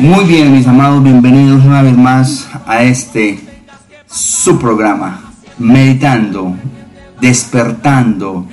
Muy 0.00 0.26
bien, 0.26 0.52
mis 0.52 0.64
amados, 0.68 1.02
bienvenidos 1.02 1.64
una 1.64 1.82
vez 1.82 1.96
más 1.96 2.48
a 2.68 2.84
este 2.84 3.40
su 4.06 4.56
programa, 4.56 5.32
meditando, 5.58 6.54
despertando 7.20 8.46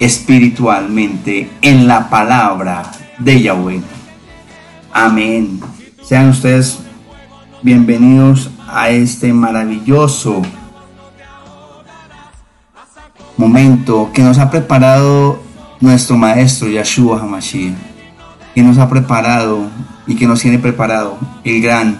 espiritualmente 0.00 1.50
en 1.60 1.86
la 1.86 2.08
palabra 2.08 2.82
de 3.18 3.42
Yahweh. 3.42 3.82
Amén. 4.90 5.60
Sean 6.02 6.30
ustedes 6.30 6.78
bienvenidos 7.60 8.48
a 8.66 8.88
este 8.88 9.34
maravilloso 9.34 10.40
momento 13.36 14.10
que 14.14 14.22
nos 14.22 14.38
ha 14.38 14.50
preparado 14.50 15.42
nuestro 15.78 16.16
maestro 16.16 16.68
Yahshua 16.68 17.20
Hamashiach, 17.20 17.74
que 18.54 18.62
nos 18.62 18.78
ha 18.78 18.88
preparado 18.88 19.68
y 20.06 20.16
que 20.16 20.26
nos 20.26 20.40
tiene 20.40 20.58
preparado 20.58 21.18
el 21.44 21.62
gran 21.62 21.98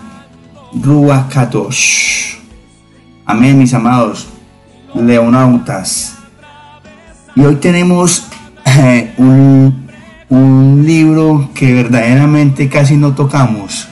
Ruach 0.75 1.29
Kadosh. 1.29 2.37
Amén, 3.25 3.59
mis 3.59 3.73
amados 3.75 4.29
leonautas. 4.95 6.17
Y 7.35 7.43
hoy 7.43 7.57
tenemos 7.57 8.27
eh, 8.65 9.15
un, 9.17 9.89
un 10.29 10.83
libro 10.85 11.51
que 11.55 11.73
verdaderamente 11.73 12.69
casi 12.69 12.97
no 12.97 13.15
tocamos. 13.15 13.89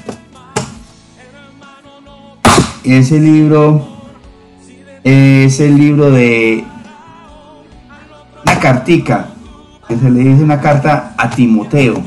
Ese 2.85 3.21
libro 3.21 3.87
es 5.05 5.61
el 5.61 5.77
libro 5.77 6.11
de 6.11 6.65
la 8.45 8.59
cartica 8.59 9.29
que 9.87 9.97
se 9.97 10.11
le 10.11 10.21
dice 10.21 10.43
una 10.43 10.61
carta 10.61 11.15
a 11.17 11.31
Timoteo. 11.31 12.03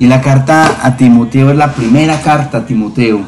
Y 0.00 0.06
la 0.06 0.22
carta 0.22 0.78
a 0.82 0.96
Timoteo 0.96 1.50
es 1.50 1.56
la 1.58 1.74
primera 1.74 2.22
carta 2.22 2.58
a 2.58 2.64
Timoteo. 2.64 3.20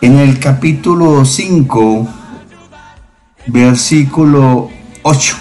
En 0.00 0.16
el 0.16 0.38
capítulo 0.38 1.24
5, 1.24 2.06
versículo 3.48 4.70
8. 5.02 5.36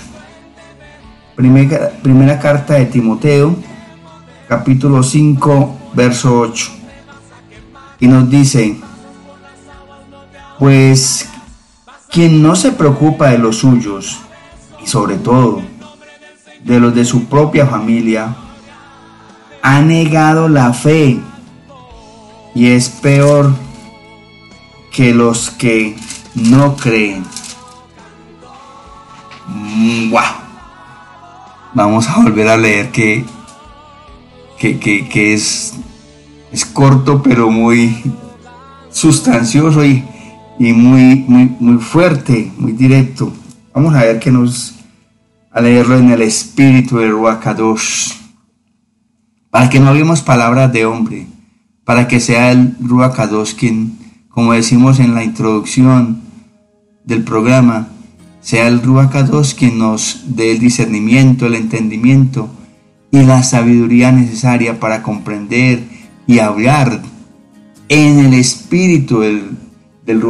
Primera, 1.36 1.92
primera 2.02 2.40
carta 2.40 2.74
de 2.74 2.88
Timoteo, 2.88 3.56
capítulo 4.48 5.04
5, 5.04 5.78
verso 5.94 6.40
8. 6.40 6.72
Y 8.00 8.08
nos 8.08 8.28
dice, 8.32 8.80
pues 10.58 11.30
quien 12.10 12.42
no 12.42 12.56
se 12.56 12.72
preocupa 12.72 13.30
de 13.30 13.38
los 13.38 13.58
suyos 13.58 14.22
y 14.84 14.88
sobre 14.88 15.18
todo 15.18 15.75
de 16.66 16.80
los 16.82 16.94
de 16.94 17.06
su 17.06 17.26
propia 17.26 17.66
familia, 17.66 18.36
ha 19.62 19.82
negado 19.82 20.50
la 20.50 20.74
fe 20.74 21.20
y 22.54 22.68
es 22.68 22.90
peor 22.90 23.54
que 24.92 25.14
los 25.14 25.50
que 25.52 25.96
no 26.34 26.76
creen. 26.76 27.24
¡Wow! 30.10 30.22
Vamos 31.74 32.10
a 32.10 32.18
volver 32.18 32.50
a 32.50 32.58
leer 32.58 32.92
que, 32.92 33.24
que, 34.58 34.78
que 34.80 35.34
es, 35.34 35.74
es 36.52 36.66
corto 36.66 37.24
pero 37.24 37.50
muy 37.50 38.04
sustancioso 38.92 39.86
y 39.86 40.04
y 40.58 40.74
muy, 40.74 41.26
muy, 41.28 41.56
muy 41.60 41.82
fuerte, 41.82 42.52
muy 42.58 42.72
directo. 42.72 43.32
Vamos 43.74 43.94
a 43.96 44.04
ver 44.04 44.20
que 44.20 44.32
nos, 44.32 44.75
a 45.56 45.62
leerlo 45.62 45.98
en 45.98 46.12
el 46.12 46.22
espíritu 46.22 46.98
del 46.98 47.12
Ruacados, 47.12 48.14
para 49.50 49.70
que 49.70 49.80
no 49.80 49.88
hablemos 49.88 50.22
palabras 50.22 50.74
de 50.74 50.86
hombre, 50.86 51.28
para 51.86 52.10
que 52.10 52.20
sea 52.20 52.52
el 52.52 52.76
Ruacados 52.82 53.54
quien, 53.54 53.98
como 54.28 54.52
decimos 54.52 55.00
en 55.00 55.16
la 55.16 55.24
introducción 55.24 56.24
del 57.06 57.24
programa, 57.24 57.88
sea 58.42 58.68
el 58.68 58.82
Ruacados 58.82 59.54
quien 59.54 59.80
nos 59.80 60.24
dé 60.36 60.52
el 60.52 60.60
discernimiento, 60.60 61.46
el 61.46 61.56
entendimiento 61.56 62.50
y 63.10 63.24
la 63.24 63.42
sabiduría 63.42 64.12
necesaria 64.12 64.78
para 64.82 65.04
comprender 65.04 65.84
y 66.28 66.40
hablar 66.40 67.02
en 67.88 68.20
el 68.20 68.34
espíritu 68.34 69.22
del 69.22 69.52
del 70.06 70.22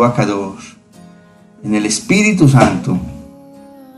en 1.63 1.75
el 1.75 1.86
Espíritu 1.88 2.47
Santo, 2.47 3.00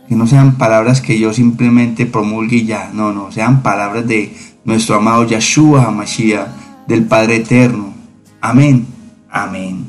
que 0.08 0.16
no 0.16 0.28
sean 0.28 0.58
palabras 0.58 1.02
que 1.02 1.20
yo 1.20 1.34
simplemente 1.34 2.06
promulgue 2.06 2.58
y 2.58 2.66
ya, 2.66 2.92
no, 2.94 3.12
no, 3.14 3.32
sean 3.32 3.62
palabras 3.62 4.08
de 4.08 4.36
nuestro 4.64 4.96
amado 4.96 5.26
Yahshua 5.26 5.86
HaMashiach, 5.86 6.48
del 6.88 7.06
Padre 7.06 7.38
Eterno. 7.38 7.94
Amén, 8.40 8.88
amén. 9.30 9.86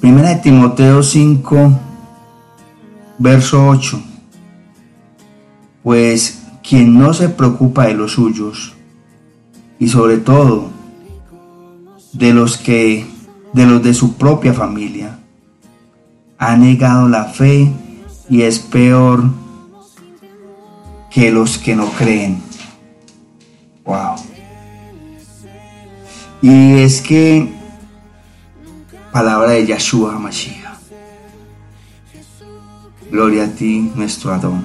Primera 0.00 0.30
de 0.30 0.36
Timoteo 0.36 1.02
5, 1.02 1.78
verso 3.18 3.68
8. 3.68 4.02
Pues 5.82 6.42
quien 6.66 6.98
no 6.98 7.14
se 7.14 7.28
preocupa 7.28 7.86
de 7.86 7.94
los 7.94 8.12
suyos, 8.12 8.74
y 9.78 9.88
sobre 9.88 10.18
todo 10.18 10.70
de 12.12 12.34
los 12.34 12.58
que 12.58 13.06
de 13.52 13.66
los 13.66 13.82
de 13.82 13.94
su 13.94 14.16
propia 14.16 14.52
familia. 14.52 15.19
Ha 16.40 16.56
negado 16.56 17.08
la 17.08 17.26
fe 17.26 17.70
y 18.28 18.42
es 18.42 18.58
peor 18.58 19.22
que 21.10 21.30
los 21.30 21.58
que 21.58 21.76
no 21.76 21.86
creen. 21.92 22.42
Wow. 23.84 24.16
Y 26.42 26.80
es 26.80 27.00
que 27.00 27.52
palabra 29.12 29.50
de 29.52 29.66
Yahshua 29.66 30.18
Mashiach. 30.18 30.80
Gloria 33.12 33.44
a 33.44 33.48
ti, 33.48 33.92
nuestro 33.94 34.32
Adón. 34.32 34.64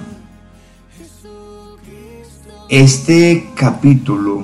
Este 2.70 3.50
capítulo 3.56 4.44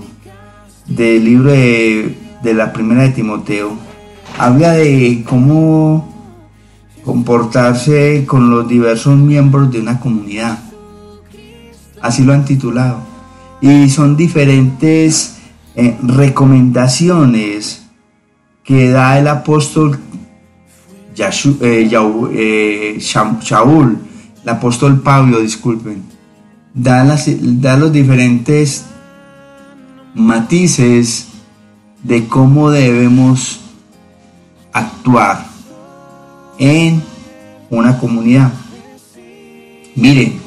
del 0.88 1.26
libro 1.26 1.52
de 1.52 2.22
de 2.42 2.54
la 2.54 2.74
primera 2.74 3.04
de 3.04 3.10
Timoteo, 3.10 3.74
habla 4.38 4.74
de 4.74 5.24
cómo 5.28 6.21
comportarse 7.04 8.26
con 8.26 8.50
los 8.50 8.68
diversos 8.68 9.18
miembros 9.18 9.72
de 9.72 9.80
una 9.80 10.00
comunidad. 10.00 10.60
Así 12.02 12.24
lo 12.24 12.34
han 12.34 12.46
titulado. 12.46 13.00
Y 13.62 13.90
son 13.90 14.18
diferentes 14.18 15.38
eh, 15.76 15.98
recomendaciones 16.02 17.84
que 18.64 18.90
da 18.90 19.20
el 19.20 19.28
apóstol 19.28 20.00
Yashu, 21.16 21.58
eh, 21.62 21.90
eh, 22.34 23.00
el 24.44 24.50
apóstol 24.50 25.02
Pablo, 25.02 25.42
disculpen. 25.42 26.04
Da, 26.74 27.04
las, 27.04 27.30
da 27.62 27.78
los 27.78 27.92
diferentes 27.92 28.86
matices 30.16 31.28
de 32.04 32.28
cómo 32.28 32.72
debemos 32.72 33.60
actuar 34.72 35.51
en 36.62 37.04
una 37.70 37.98
comunidad. 37.98 38.54
Miren, 39.96 40.40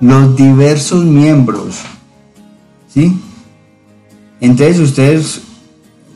los 0.00 0.36
diversos 0.36 1.04
miembros, 1.04 1.80
¿sí? 2.88 3.18
Entonces 4.40 4.78
ustedes 4.78 5.42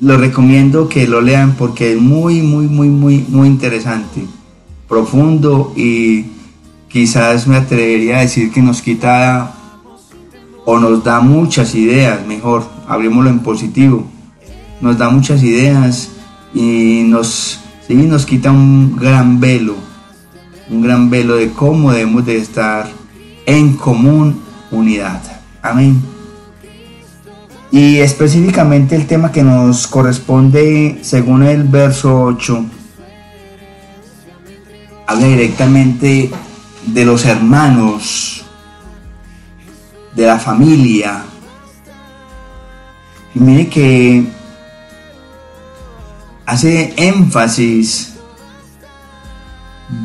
lo 0.01 0.17
recomiendo 0.17 0.89
que 0.89 1.09
lo 1.09 1.21
lean 1.21 1.55
porque 1.59 1.95
es 1.95 2.01
muy, 2.01 2.43
muy, 2.43 2.69
muy, 2.69 2.89
muy, 2.89 3.27
muy 3.29 3.49
interesante, 3.49 4.25
profundo 4.89 5.73
y 5.77 6.27
quizás 6.89 7.49
me 7.49 7.57
atrevería 7.57 8.19
a 8.19 8.21
decir 8.21 8.53
que 8.53 8.63
nos 8.63 8.83
quita 8.83 9.55
o 10.65 10.79
nos 10.79 11.03
da 11.03 11.21
muchas 11.21 11.75
ideas, 11.75 12.25
mejor, 12.27 12.65
hablemoslo 12.87 13.31
en 13.31 13.41
positivo 13.41 14.07
nos 14.83 14.99
da 14.99 15.09
muchas 15.09 15.43
ideas 15.43 16.11
y 16.53 17.05
nos, 17.07 17.61
nos 17.89 18.27
quita 18.27 18.51
un 18.51 18.97
gran 18.97 19.41
velo, 19.41 19.77
un 20.71 20.83
gran 20.83 21.11
velo 21.11 21.37
de 21.37 21.51
cómo 21.51 21.93
debemos 21.93 22.25
de 22.25 22.39
estar 22.39 22.89
en 23.47 23.75
común 23.75 24.41
unidad. 24.71 25.21
Amén. 25.61 26.03
Y 27.71 27.99
específicamente 27.99 28.97
el 28.97 29.07
tema 29.07 29.33
que 29.33 29.43
nos 29.43 29.87
corresponde 29.87 30.99
según 31.03 31.43
el 31.43 31.65
verso 31.65 32.23
8, 32.23 32.65
habla 35.07 35.27
directamente 35.27 36.31
de 36.87 37.05
los 37.05 37.25
hermanos, 37.25 38.45
de 40.15 40.27
la 40.27 40.39
familia. 40.39 41.25
Y 43.35 43.41
mire 43.41 43.69
que 43.69 44.27
hace 46.47 46.95
énfasis 46.97 48.15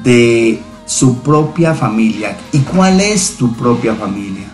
de 0.04 0.62
su 0.86 1.20
propia 1.20 1.74
familia. 1.74 2.38
¿Y 2.52 2.60
cuál 2.60 3.02
es 3.02 3.36
tu 3.38 3.54
propia 3.54 3.96
familia? 3.96 4.48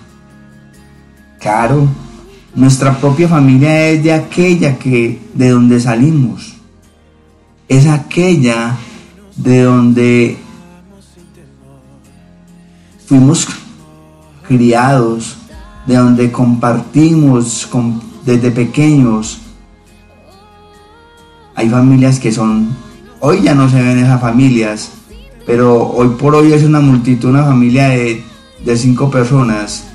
Claro, 1.39 1.87
nuestra 2.55 2.97
propia 2.97 3.27
familia 3.27 3.89
es 3.89 4.03
de 4.03 4.13
aquella 4.13 4.77
que 4.77 5.19
de 5.33 5.49
donde 5.49 5.79
salimos. 5.79 6.53
Es 7.67 7.87
aquella 7.87 8.77
de 9.35 9.63
donde 9.63 10.37
fuimos 13.05 13.47
criados, 14.47 15.37
de 15.85 15.95
donde 15.95 16.31
compartimos 16.31 17.67
desde 18.25 18.51
pequeños. 18.51 19.39
Hay 21.55 21.69
familias 21.69 22.19
que 22.19 22.31
son, 22.31 22.75
hoy 23.19 23.41
ya 23.43 23.53
no 23.53 23.69
se 23.69 23.81
ven 23.81 23.99
esas 23.99 24.19
familias, 24.19 24.91
pero 25.45 25.87
hoy 25.89 26.09
por 26.19 26.35
hoy 26.35 26.53
es 26.53 26.63
una 26.63 26.79
multitud, 26.79 27.29
una 27.29 27.43
familia 27.43 27.89
de, 27.89 28.23
de 28.63 28.77
cinco 28.77 29.11
personas, 29.11 29.85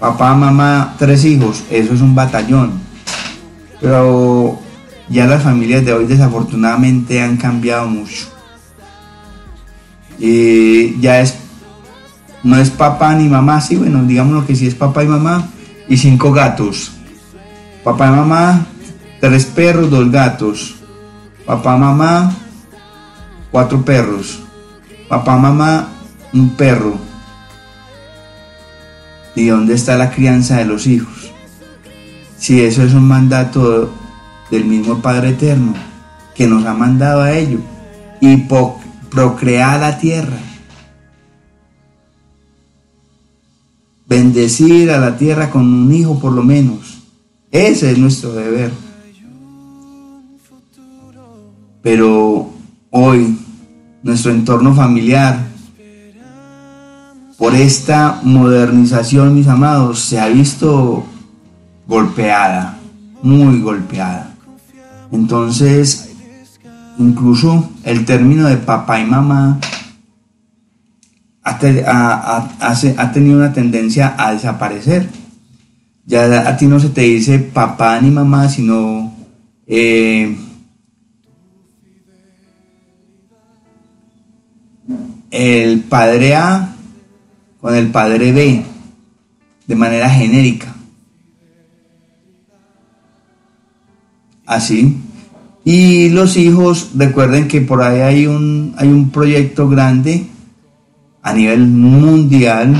papá, 0.00 0.34
mamá, 0.34 0.94
tres 0.98 1.24
hijos, 1.24 1.62
eso 1.70 1.94
es 1.94 2.00
un 2.00 2.14
batallón. 2.14 2.72
Pero 3.80 4.58
ya 5.08 5.26
las 5.26 5.42
familias 5.42 5.84
de 5.84 5.92
hoy 5.92 6.06
desafortunadamente 6.06 7.20
han 7.20 7.36
cambiado 7.36 7.86
mucho. 7.86 8.26
Y 10.18 11.00
ya 11.00 11.20
es, 11.20 11.36
no 12.42 12.58
es 12.58 12.70
papá 12.70 13.14
ni 13.14 13.28
mamá, 13.28 13.60
sí, 13.60 13.76
bueno, 13.76 14.02
digamos 14.04 14.44
que 14.44 14.56
sí 14.56 14.66
es 14.66 14.74
papá 14.74 15.04
y 15.04 15.08
mamá 15.08 15.48
y 15.88 15.96
cinco 15.96 16.32
gatos. 16.32 16.92
Papá 17.82 18.08
y 18.08 18.10
mamá, 18.10 18.66
tres 19.20 19.46
perros, 19.46 19.90
dos 19.90 20.10
gatos. 20.10 20.76
Papá, 21.50 21.76
mamá, 21.76 22.32
cuatro 23.50 23.84
perros 23.84 24.38
papá, 25.08 25.36
mamá, 25.36 25.88
un 26.32 26.50
perro. 26.50 26.94
¿Y 29.34 29.46
dónde 29.46 29.74
está 29.74 29.96
la 29.96 30.12
crianza 30.12 30.58
de 30.58 30.64
los 30.66 30.86
hijos? 30.86 31.32
Si 32.38 32.60
eso 32.60 32.84
es 32.84 32.94
un 32.94 33.08
mandato 33.08 33.92
del 34.52 34.64
mismo 34.64 35.02
Padre 35.02 35.30
Eterno, 35.30 35.74
que 36.36 36.46
nos 36.46 36.64
ha 36.66 36.74
mandado 36.74 37.22
a 37.22 37.36
ello, 37.36 37.58
y 38.20 38.46
procrear 39.10 39.80
la 39.80 39.98
tierra. 39.98 40.38
Bendecir 44.06 44.92
a 44.92 45.00
la 45.00 45.16
tierra 45.16 45.50
con 45.50 45.62
un 45.62 45.92
hijo 45.92 46.20
por 46.20 46.30
lo 46.30 46.44
menos. 46.44 47.02
Ese 47.50 47.90
es 47.90 47.98
nuestro 47.98 48.34
deber. 48.34 48.70
Pero 51.82 52.50
hoy 52.90 53.38
nuestro 54.02 54.32
entorno 54.32 54.74
familiar. 54.74 55.48
Por 57.38 57.54
esta 57.54 58.20
modernización, 58.22 59.34
mis 59.34 59.48
amados, 59.48 60.00
se 60.00 60.20
ha 60.20 60.28
visto 60.28 61.04
golpeada, 61.86 62.78
muy 63.22 63.60
golpeada. 63.60 64.34
Entonces, 65.10 66.10
incluso 66.98 67.70
el 67.84 68.04
término 68.04 68.46
de 68.46 68.58
papá 68.58 69.00
y 69.00 69.06
mamá 69.06 69.58
ha, 71.42 71.58
tenido 73.12 73.38
una 73.38 73.52
tendencia 73.52 74.14
a 74.18 74.32
desaparecer. 74.32 75.08
Ya 76.04 76.48
a 76.48 76.56
ti 76.56 76.66
no 76.66 76.78
se 76.78 76.90
te 76.90 77.02
dice 77.02 77.38
papá 77.38 78.00
ni 78.00 78.10
mamá, 78.10 78.48
sino 78.48 79.14
eh, 79.66 80.36
el 85.30 85.80
padre 85.80 86.34
A 86.34 86.74
con 87.60 87.74
el 87.74 87.88
padre 87.88 88.32
B 88.32 88.64
de 89.66 89.76
manera 89.76 90.10
genérica. 90.10 90.74
Así. 94.46 94.96
Y 95.64 96.08
los 96.08 96.36
hijos, 96.36 96.90
recuerden 96.96 97.46
que 97.46 97.60
por 97.60 97.82
ahí 97.82 98.00
hay 98.00 98.26
un, 98.26 98.74
hay 98.78 98.88
un 98.88 99.10
proyecto 99.10 99.68
grande 99.68 100.26
a 101.22 101.32
nivel 101.32 101.66
mundial 101.68 102.74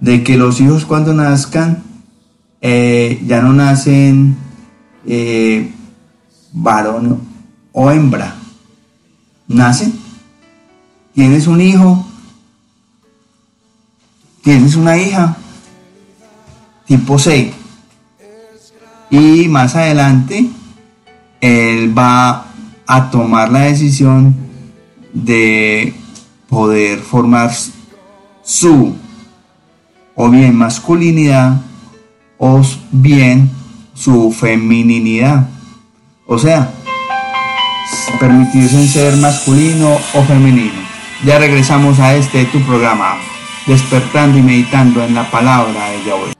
de 0.00 0.22
que 0.22 0.36
los 0.36 0.60
hijos 0.60 0.84
cuando 0.84 1.14
nazcan 1.14 1.82
eh, 2.60 3.22
ya 3.26 3.40
no 3.40 3.52
nacen 3.52 4.36
eh, 5.06 5.70
varón 6.52 7.20
o 7.72 7.90
hembra, 7.90 8.34
nacen 9.48 9.99
tienes 11.14 11.46
un 11.46 11.60
hijo, 11.60 12.06
tienes 14.42 14.74
una 14.76 14.96
hija, 14.96 15.36
tipo 16.86 17.18
6. 17.18 17.52
Y 19.10 19.48
más 19.48 19.74
adelante, 19.74 20.48
él 21.40 21.96
va 21.96 22.46
a 22.86 23.10
tomar 23.10 23.50
la 23.50 23.60
decisión 23.60 24.34
de 25.12 25.94
poder 26.48 26.98
formar 27.00 27.52
su 28.42 28.94
o 30.14 30.28
bien 30.28 30.54
masculinidad 30.54 31.60
o 32.38 32.62
bien 32.90 33.50
su 33.94 34.32
feminidad. 34.32 35.48
O 36.26 36.38
sea, 36.38 36.72
permitirse 38.18 38.86
ser 38.88 39.16
masculino 39.16 39.96
o 40.14 40.22
femenino. 40.24 40.89
Ya 41.22 41.38
regresamos 41.38 41.98
a 41.98 42.14
este 42.14 42.46
tu 42.46 42.64
programa, 42.64 43.18
despertando 43.66 44.38
y 44.38 44.42
meditando 44.42 45.04
en 45.04 45.14
la 45.14 45.30
palabra 45.30 45.90
de 45.90 46.04
Yahweh. 46.04 46.32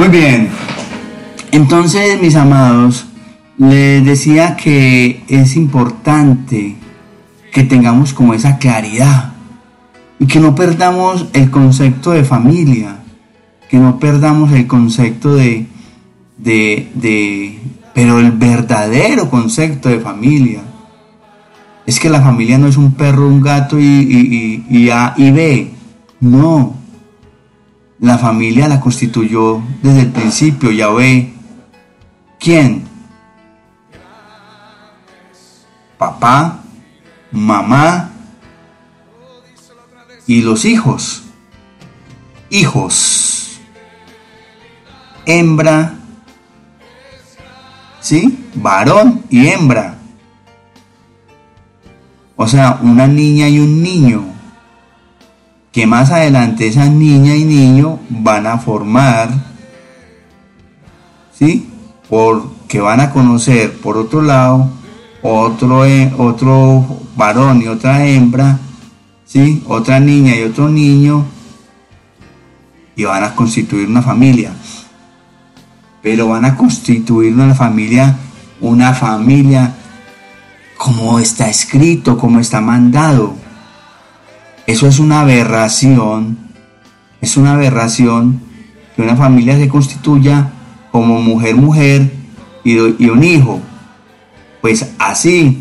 Muy 0.00 0.08
bien. 0.08 0.48
Entonces, 1.52 2.22
mis 2.22 2.34
amados, 2.34 3.04
les 3.58 4.02
decía 4.02 4.56
que 4.56 5.22
es 5.28 5.56
importante 5.56 6.76
que 7.52 7.64
tengamos 7.64 8.14
como 8.14 8.32
esa 8.32 8.56
claridad 8.56 9.34
y 10.18 10.24
que 10.24 10.40
no 10.40 10.54
perdamos 10.54 11.26
el 11.34 11.50
concepto 11.50 12.12
de 12.12 12.24
familia, 12.24 13.00
que 13.68 13.76
no 13.76 13.98
perdamos 13.98 14.52
el 14.52 14.66
concepto 14.66 15.34
de, 15.34 15.66
de, 16.38 16.90
de 16.94 17.58
pero 17.92 18.20
el 18.20 18.30
verdadero 18.30 19.28
concepto 19.28 19.90
de 19.90 20.00
familia. 20.00 20.62
Es 21.84 22.00
que 22.00 22.08
la 22.08 22.22
familia 22.22 22.56
no 22.56 22.68
es 22.68 22.78
un 22.78 22.94
perro, 22.94 23.28
un 23.28 23.42
gato 23.42 23.78
y, 23.78 24.64
y, 24.66 24.88
A 24.88 25.12
y 25.18 25.30
B. 25.30 25.70
No, 26.20 26.79
la 28.00 28.16
familia 28.16 28.66
la 28.66 28.80
constituyó 28.80 29.62
desde 29.82 30.02
el 30.02 30.10
principio 30.10 30.70
Yahvé. 30.70 31.34
¿Quién? 32.38 32.84
Papá, 35.98 36.60
mamá 37.30 38.10
y 40.26 40.40
los 40.40 40.64
hijos. 40.64 41.24
Hijos. 42.48 43.60
Hembra. 45.26 45.94
¿Sí? 48.00 48.46
Varón 48.54 49.22
y 49.28 49.48
hembra. 49.48 49.98
O 52.34 52.48
sea, 52.48 52.78
una 52.80 53.06
niña 53.06 53.46
y 53.48 53.58
un 53.58 53.82
niño 53.82 54.39
que 55.72 55.86
más 55.86 56.10
adelante 56.10 56.66
esa 56.66 56.86
niña 56.86 57.36
y 57.36 57.44
niño 57.44 58.00
van 58.08 58.46
a 58.46 58.58
formar, 58.58 59.30
¿sí? 61.32 61.68
Porque 62.08 62.80
van 62.80 63.00
a 63.00 63.10
conocer 63.10 63.78
por 63.80 63.96
otro 63.96 64.22
lado 64.22 64.70
otro, 65.22 65.84
eh, 65.84 66.12
otro 66.18 66.84
varón 67.16 67.62
y 67.62 67.68
otra 67.68 68.06
hembra, 68.06 68.58
¿sí? 69.24 69.62
Otra 69.66 70.00
niña 70.00 70.34
y 70.36 70.42
otro 70.42 70.68
niño 70.68 71.24
y 72.96 73.04
van 73.04 73.24
a 73.24 73.34
constituir 73.34 73.88
una 73.88 74.02
familia. 74.02 74.52
Pero 76.02 76.28
van 76.28 76.44
a 76.44 76.56
constituir 76.56 77.34
una 77.34 77.54
familia, 77.54 78.16
una 78.60 78.94
familia 78.94 79.74
como 80.76 81.18
está 81.18 81.48
escrito, 81.48 82.16
como 82.16 82.40
está 82.40 82.60
mandado. 82.60 83.34
Eso 84.70 84.86
es 84.86 85.00
una 85.00 85.22
aberración, 85.22 86.38
es 87.20 87.36
una 87.36 87.54
aberración 87.54 88.40
que 88.94 89.02
una 89.02 89.16
familia 89.16 89.56
se 89.58 89.68
constituya 89.68 90.52
como 90.92 91.20
mujer, 91.20 91.56
mujer 91.56 92.12
y, 92.62 92.78
un 92.78 93.24
hijo. 93.24 93.58
Pues 94.60 94.92
así 95.00 95.60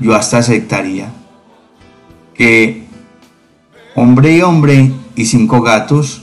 yo 0.00 0.16
hasta 0.16 0.38
aceptaría 0.38 1.12
que 2.34 2.88
hombre 3.94 4.38
y 4.38 4.42
hombre 4.42 4.92
y 5.14 5.26
cinco 5.26 5.62
gatos, 5.62 6.22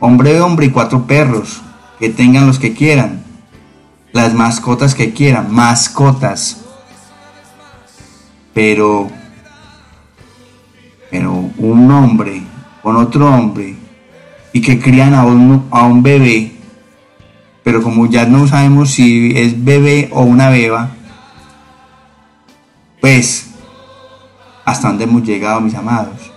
hombre 0.00 0.34
y 0.34 0.38
hombre 0.38 0.64
y 0.64 0.70
cuatro 0.70 1.06
perros, 1.06 1.60
que 1.98 2.08
tengan 2.08 2.46
los 2.46 2.58
que 2.58 2.72
quieran, 2.72 3.22
las 4.14 4.32
mascotas 4.32 4.94
que 4.94 5.12
quieran, 5.12 5.54
mascotas. 5.54 6.62
Pero, 8.54 9.10
pero 11.10 11.32
un 11.58 11.90
hombre 11.90 12.42
con 12.82 12.96
otro 12.96 13.28
hombre 13.28 13.76
y 14.52 14.60
que 14.60 14.78
crían 14.78 15.14
a 15.14 15.24
un, 15.24 15.66
a 15.70 15.84
un 15.84 16.02
bebé, 16.02 16.52
pero 17.62 17.82
como 17.82 18.06
ya 18.06 18.26
no 18.26 18.46
sabemos 18.46 18.90
si 18.90 19.36
es 19.36 19.64
bebé 19.64 20.08
o 20.12 20.22
una 20.22 20.50
beba, 20.50 20.90
pues 23.00 23.50
hasta 24.64 24.88
dónde 24.88 25.04
hemos 25.04 25.22
llegado, 25.22 25.60
mis 25.60 25.74
amados. 25.74 26.32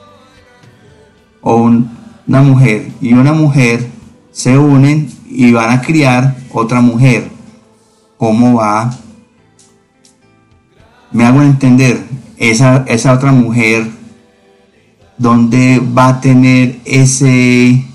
O 1.42 1.56
una 1.56 2.42
mujer 2.42 2.92
y 3.02 3.14
una 3.14 3.34
mujer 3.34 3.88
se 4.32 4.58
unen 4.58 5.10
y 5.30 5.52
van 5.52 5.72
a 5.72 5.82
criar 5.82 6.36
otra 6.52 6.82
mujer. 6.82 7.30
Cómo 8.18 8.56
va, 8.56 8.92
me 11.12 11.26
hago 11.26 11.42
entender, 11.42 12.04
esa, 12.38 12.84
esa 12.88 13.14
otra 13.14 13.32
mujer, 13.32 13.90
dónde 15.20 15.80
va 15.80 16.08
a 16.08 16.22
tener 16.22 16.80
ese, 16.86 17.86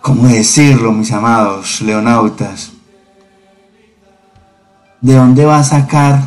¿cómo 0.00 0.26
decirlo, 0.28 0.92
mis 0.92 1.12
amados 1.12 1.82
leonautas? 1.82 2.72
¿De 5.02 5.12
dónde 5.12 5.44
va 5.44 5.58
a 5.58 5.64
sacar 5.64 6.22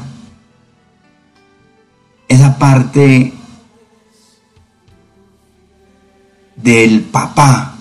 esa 2.27 2.59
parte 2.59 3.33
del 6.55 7.01
papá 7.01 7.73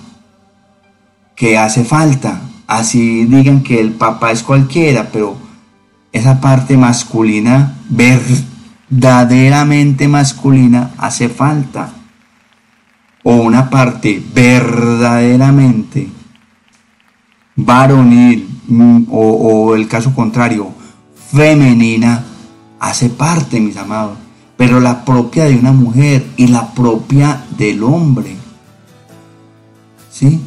que 1.37 1.59
hace 1.59 1.85
falta? 1.85 2.41
así 2.69 3.25
digan 3.25 3.63
que 3.63 3.81
el 3.81 3.93
papá 3.93 4.31
es 4.31 4.45
cualquiera, 4.45 5.09
pero 5.11 5.37
esa 6.13 6.41
parte 6.41 6.77
masculina, 6.77 7.77
verdaderamente 8.91 10.09
masculina, 10.09 10.91
hace 10.99 11.29
falta. 11.29 11.93
O 13.23 13.35
una 13.35 13.69
parte 13.69 14.23
verdaderamente 14.33 16.09
varonil, 17.57 18.49
mm, 18.69 19.05
o, 19.11 19.75
el 19.75 19.89
caso 19.89 20.15
contrario, 20.15 20.71
femenina, 21.31 22.25
hace 22.81 23.11
parte, 23.11 23.61
mis 23.61 23.77
amados. 23.77 24.19
Pero 24.57 24.81
la 24.81 25.05
propia 25.05 25.45
de 25.45 25.57
una 25.57 25.73
mujer 25.73 26.27
y 26.37 26.47
la 26.47 26.73
propia 26.73 27.45
del 27.57 27.83
hombre. 27.83 28.37
¿Sí? 30.11 30.41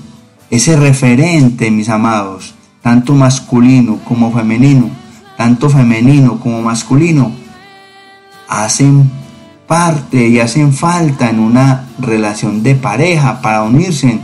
ese 0.52 0.76
referente, 0.76 1.72
mis 1.72 1.88
amados, 1.88 2.54
tanto 2.82 3.16
masculino 3.16 4.00
como 4.04 4.32
femenino, 4.34 4.90
tanto 5.38 5.70
femenino 5.70 6.40
como 6.42 6.62
masculino, 6.62 7.32
hacen 8.52 9.10
parte 9.66 10.28
y 10.28 10.40
hacen 10.40 10.74
falta 10.74 11.30
en 11.30 11.40
una 11.40 11.88
relación 11.98 12.62
de 12.62 12.76
pareja 12.76 13.42
para 13.42 13.64
unirse 13.64 14.20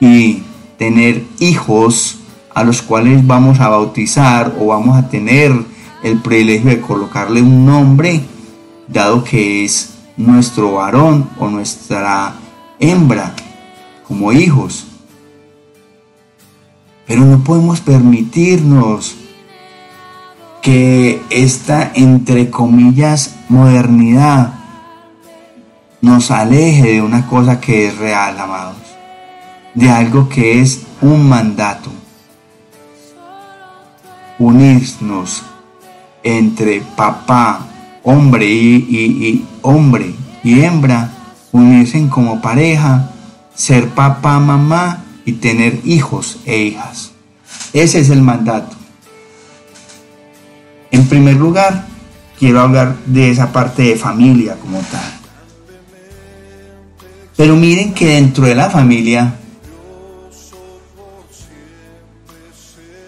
y 0.00 0.42
tener 0.76 1.24
hijos 1.38 2.18
a 2.54 2.62
los 2.62 2.82
cuales 2.82 3.26
vamos 3.26 3.58
a 3.60 3.70
bautizar 3.70 4.54
o 4.60 4.66
vamos 4.66 4.98
a 4.98 5.08
tener 5.08 5.52
el 6.02 6.20
privilegio 6.20 6.70
de 6.70 6.80
colocarle 6.82 7.40
un 7.40 7.64
nombre, 7.64 8.20
dado 8.86 9.24
que 9.24 9.64
es 9.64 9.94
nuestro 10.18 10.74
varón 10.74 11.30
o 11.38 11.48
nuestra 11.48 12.34
hembra 12.78 13.34
como 14.06 14.30
hijos. 14.30 14.86
Pero 17.06 17.24
no 17.24 17.42
podemos 17.42 17.80
permitirnos 17.80 19.16
que 20.64 21.22
esta, 21.28 21.92
entre 21.94 22.48
comillas, 22.48 23.36
modernidad 23.50 24.54
nos 26.00 26.30
aleje 26.30 26.92
de 26.94 27.02
una 27.02 27.26
cosa 27.26 27.60
que 27.60 27.88
es 27.88 27.98
real, 27.98 28.40
amados, 28.40 28.78
de 29.74 29.90
algo 29.90 30.26
que 30.30 30.62
es 30.62 30.86
un 31.02 31.28
mandato. 31.28 31.90
Unirnos 34.38 35.42
entre 36.22 36.80
papá, 36.80 37.66
hombre 38.02 38.46
y, 38.46 39.44
hombre 39.60 40.14
y 40.42 40.62
hembra, 40.62 41.10
unirse 41.52 42.08
como 42.08 42.40
pareja, 42.40 43.10
ser 43.54 43.90
papá, 43.90 44.40
mamá 44.40 45.04
y 45.26 45.32
tener 45.32 45.82
hijos 45.84 46.38
e 46.46 46.56
hijas. 46.62 47.12
Ese 47.74 48.00
es 48.00 48.08
el 48.08 48.22
mandato. 48.22 48.83
En 50.94 51.08
primer 51.08 51.34
lugar, 51.34 51.86
quiero 52.38 52.60
hablar 52.60 52.94
de 53.04 53.28
esa 53.28 53.52
parte 53.52 53.82
de 53.82 53.96
familia 53.96 54.54
como 54.54 54.78
tal. 54.78 55.02
Pero 57.36 57.56
miren 57.56 57.92
que 57.92 58.06
dentro 58.10 58.44
de 58.44 58.54
la 58.54 58.70
familia 58.70 59.34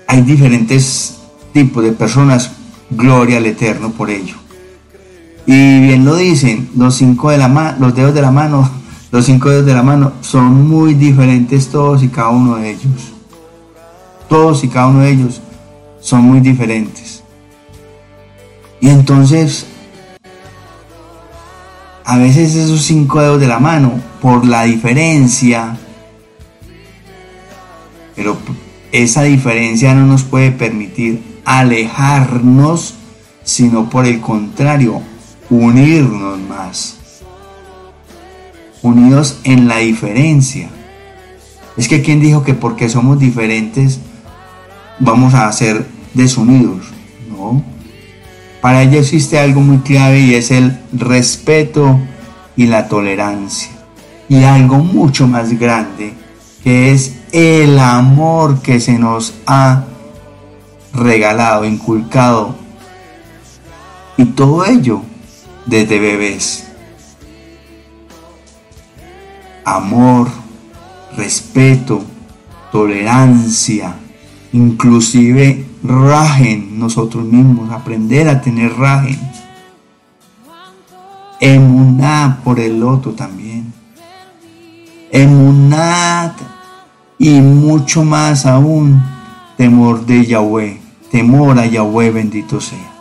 hay 0.09 0.23
diferentes 0.23 1.19
tipos 1.53 1.85
de 1.85 1.93
personas, 1.93 2.51
gloria 2.91 3.37
al 3.37 3.47
Eterno 3.47 3.93
por 3.93 4.11
ello. 4.11 4.35
Y 5.47 5.81
bien 5.81 6.05
lo 6.05 6.17
dicen, 6.17 6.69
los 6.77 6.97
cinco 6.97 7.31
de 7.31 7.39
la 7.39 7.77
los 7.79 7.95
dedos 7.95 8.15
de 8.15 8.23
la 8.23 8.33
mano 8.33 8.69
los 9.13 9.25
cinco 9.27 9.49
dedos 9.49 9.65
de 9.65 9.75
la 9.75 9.85
mano 9.85 10.15
son 10.23 10.69
muy 10.69 10.95
diferentes 10.95 11.69
todos 11.69 12.03
y 12.03 12.09
cada 12.09 12.31
uno 12.31 12.57
de 12.57 12.71
ellos. 12.71 13.13
Todos 14.29 14.65
y 14.65 14.69
cada 14.69 14.89
uno 14.89 15.03
de 15.03 15.11
ellos 15.13 15.41
son 16.01 16.23
muy 16.23 16.41
diferentes. 16.41 17.23
Y 18.81 18.89
entonces, 18.89 19.67
a 22.05 22.19
veces 22.19 22.55
esos 22.55 22.83
cinco 22.83 23.21
dedos 23.21 23.41
de 23.41 23.49
la 23.49 23.59
mano, 23.59 24.01
por 24.21 24.47
la 24.47 24.65
diferencia, 24.65 25.77
pero 28.15 28.37
esa 28.93 29.23
diferencia 29.23 29.95
no 29.95 30.07
nos 30.07 30.23
puede 30.23 30.53
permitir 30.53 31.41
alejarnos, 31.45 32.95
sino 33.45 33.89
por 33.89 34.07
el 34.07 34.21
contrario, 34.21 35.01
unirnos 35.51 36.39
más 36.41 36.97
unidos 38.83 39.41
en 39.45 39.69
la 39.69 39.79
diferencia. 39.79 40.69
Es 41.77 41.89
que 41.89 42.03
quien 42.03 42.21
dijo 42.21 42.43
que 42.43 42.55
porque 42.55 42.89
somos 42.89 43.19
diferentes 43.19 44.01
vamos 44.99 45.35
a 45.35 45.51
ser 45.53 45.87
desunidos. 46.15 46.87
No. 47.29 47.63
Para 48.67 48.83
ello 48.83 48.99
existe 48.99 49.39
algo 49.39 49.61
muy 49.61 49.79
clave 49.79 50.19
y 50.19 50.35
es 50.35 50.51
el 50.51 50.77
respeto 50.93 52.01
y 52.57 52.67
la 52.67 52.89
tolerancia. 52.89 53.71
Y 54.29 54.43
algo 54.43 54.79
mucho 54.79 55.29
más 55.29 55.57
grande 55.57 56.13
que 56.65 56.91
es 56.91 57.15
el 57.31 57.79
amor 57.79 58.61
que 58.63 58.81
se 58.81 58.99
nos 58.99 59.35
ha 59.47 59.85
regalado, 60.93 61.65
inculcado. 61.65 62.57
Y 64.17 64.25
todo 64.25 64.67
ello 64.67 65.01
desde 65.65 66.01
bebés 66.01 66.67
amor, 69.65 70.27
respeto, 71.17 72.03
tolerancia, 72.73 73.95
inclusive 74.53 75.66
rajen 75.87 76.79
nosotros 76.79 77.25
mismos, 77.25 77.71
aprender 77.71 78.29
a 78.29 78.41
tener 78.41 78.73
rajen. 78.77 79.19
Emuná 81.41 82.41
por 82.45 82.61
el 82.61 82.83
otro 82.83 83.13
también. 83.13 83.73
Emuná 85.11 86.35
y 87.19 87.41
mucho 87.41 88.05
más 88.05 88.47
aún 88.47 89.03
temor 89.57 90.05
de 90.05 90.27
Yahweh, 90.27 90.81
temor 91.11 91.59
a 91.59 91.67
Yahweh 91.67 92.11
bendito 92.11 92.61
sea. 92.61 92.93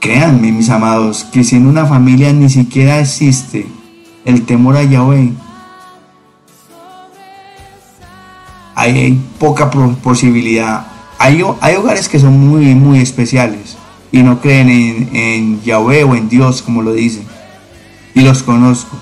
Créanme 0.00 0.52
mis 0.52 0.68
amados 0.68 1.24
que 1.24 1.44
si 1.44 1.56
en 1.56 1.66
una 1.66 1.86
familia 1.86 2.32
ni 2.32 2.48
siquiera 2.50 3.00
existe 3.00 3.66
el 4.24 4.44
temor 4.44 4.76
a 4.76 4.84
Yahweh, 4.84 5.32
hay 8.84 9.20
poca 9.38 9.70
posibilidad 9.70 10.86
Hay, 11.18 11.42
hay 11.60 11.76
hogares 11.76 12.08
que 12.08 12.18
son 12.18 12.38
muy, 12.38 12.74
muy 12.74 13.00
especiales 13.00 13.76
y 14.12 14.22
no 14.22 14.40
creen 14.40 14.68
en, 14.68 15.16
en 15.16 15.62
Yahweh 15.62 16.04
o 16.04 16.14
en 16.14 16.28
Dios, 16.28 16.62
como 16.62 16.82
lo 16.82 16.92
dicen. 16.92 17.26
Y 18.14 18.20
los 18.20 18.42
conozco. 18.42 18.96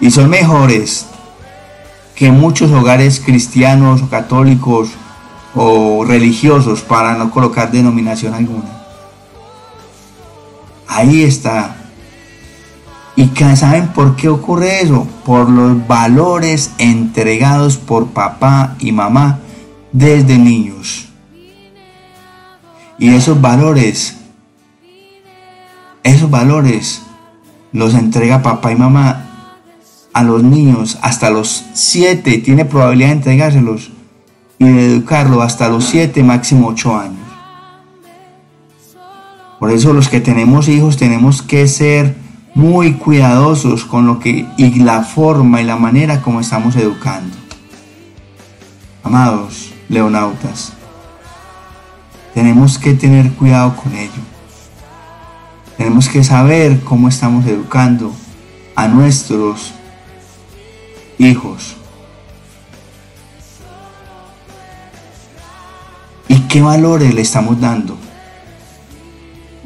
Y 0.00 0.10
son 0.10 0.28
mejores 0.28 1.06
que 2.14 2.30
muchos 2.30 2.70
hogares 2.72 3.22
cristianos 3.24 4.02
o 4.02 4.08
católicos 4.08 4.90
o 5.54 6.04
religiosos 6.04 6.82
para 6.82 7.14
no 7.14 7.30
colocar 7.30 7.70
denominación 7.70 8.34
alguna. 8.34 8.68
Ahí 10.86 11.22
está. 11.22 11.77
¿Y 13.18 13.32
saben 13.56 13.88
por 13.88 14.14
qué 14.14 14.28
ocurre 14.28 14.80
eso? 14.80 15.04
Por 15.24 15.50
los 15.50 15.88
valores 15.88 16.70
entregados 16.78 17.76
por 17.76 18.10
papá 18.10 18.76
y 18.78 18.92
mamá 18.92 19.40
desde 19.90 20.38
niños. 20.38 21.08
Y 22.96 23.08
esos 23.08 23.40
valores, 23.40 24.18
esos 26.04 26.30
valores 26.30 27.02
los 27.72 27.94
entrega 27.94 28.40
papá 28.40 28.70
y 28.70 28.76
mamá 28.76 29.24
a 30.12 30.22
los 30.22 30.44
niños 30.44 30.96
hasta 31.02 31.28
los 31.30 31.64
7, 31.74 32.38
tiene 32.38 32.66
probabilidad 32.66 33.08
de 33.08 33.14
entregárselos 33.14 33.90
y 34.60 34.64
de 34.64 34.86
educarlo 34.86 35.42
hasta 35.42 35.68
los 35.68 35.86
7, 35.86 36.22
máximo 36.22 36.68
8 36.68 36.96
años. 36.96 37.28
Por 39.58 39.72
eso 39.72 39.92
los 39.92 40.08
que 40.08 40.20
tenemos 40.20 40.68
hijos 40.68 40.96
tenemos 40.96 41.42
que 41.42 41.66
ser 41.66 42.27
muy 42.58 42.94
cuidadosos 42.94 43.84
con 43.84 44.08
lo 44.08 44.18
que 44.18 44.44
y 44.56 44.80
la 44.80 45.02
forma 45.02 45.60
y 45.60 45.64
la 45.64 45.76
manera 45.76 46.20
como 46.20 46.40
estamos 46.40 46.74
educando. 46.74 47.36
Amados 49.04 49.72
leonautas, 49.88 50.72
tenemos 52.34 52.76
que 52.76 52.94
tener 52.94 53.32
cuidado 53.34 53.76
con 53.76 53.94
ello. 53.94 54.20
Tenemos 55.76 56.08
que 56.08 56.24
saber 56.24 56.80
cómo 56.80 57.08
estamos 57.08 57.46
educando 57.46 58.12
a 58.74 58.88
nuestros 58.88 59.72
hijos. 61.16 61.76
¿Y 66.26 66.40
qué 66.48 66.60
valores 66.60 67.14
le 67.14 67.20
estamos 67.20 67.60
dando? 67.60 68.07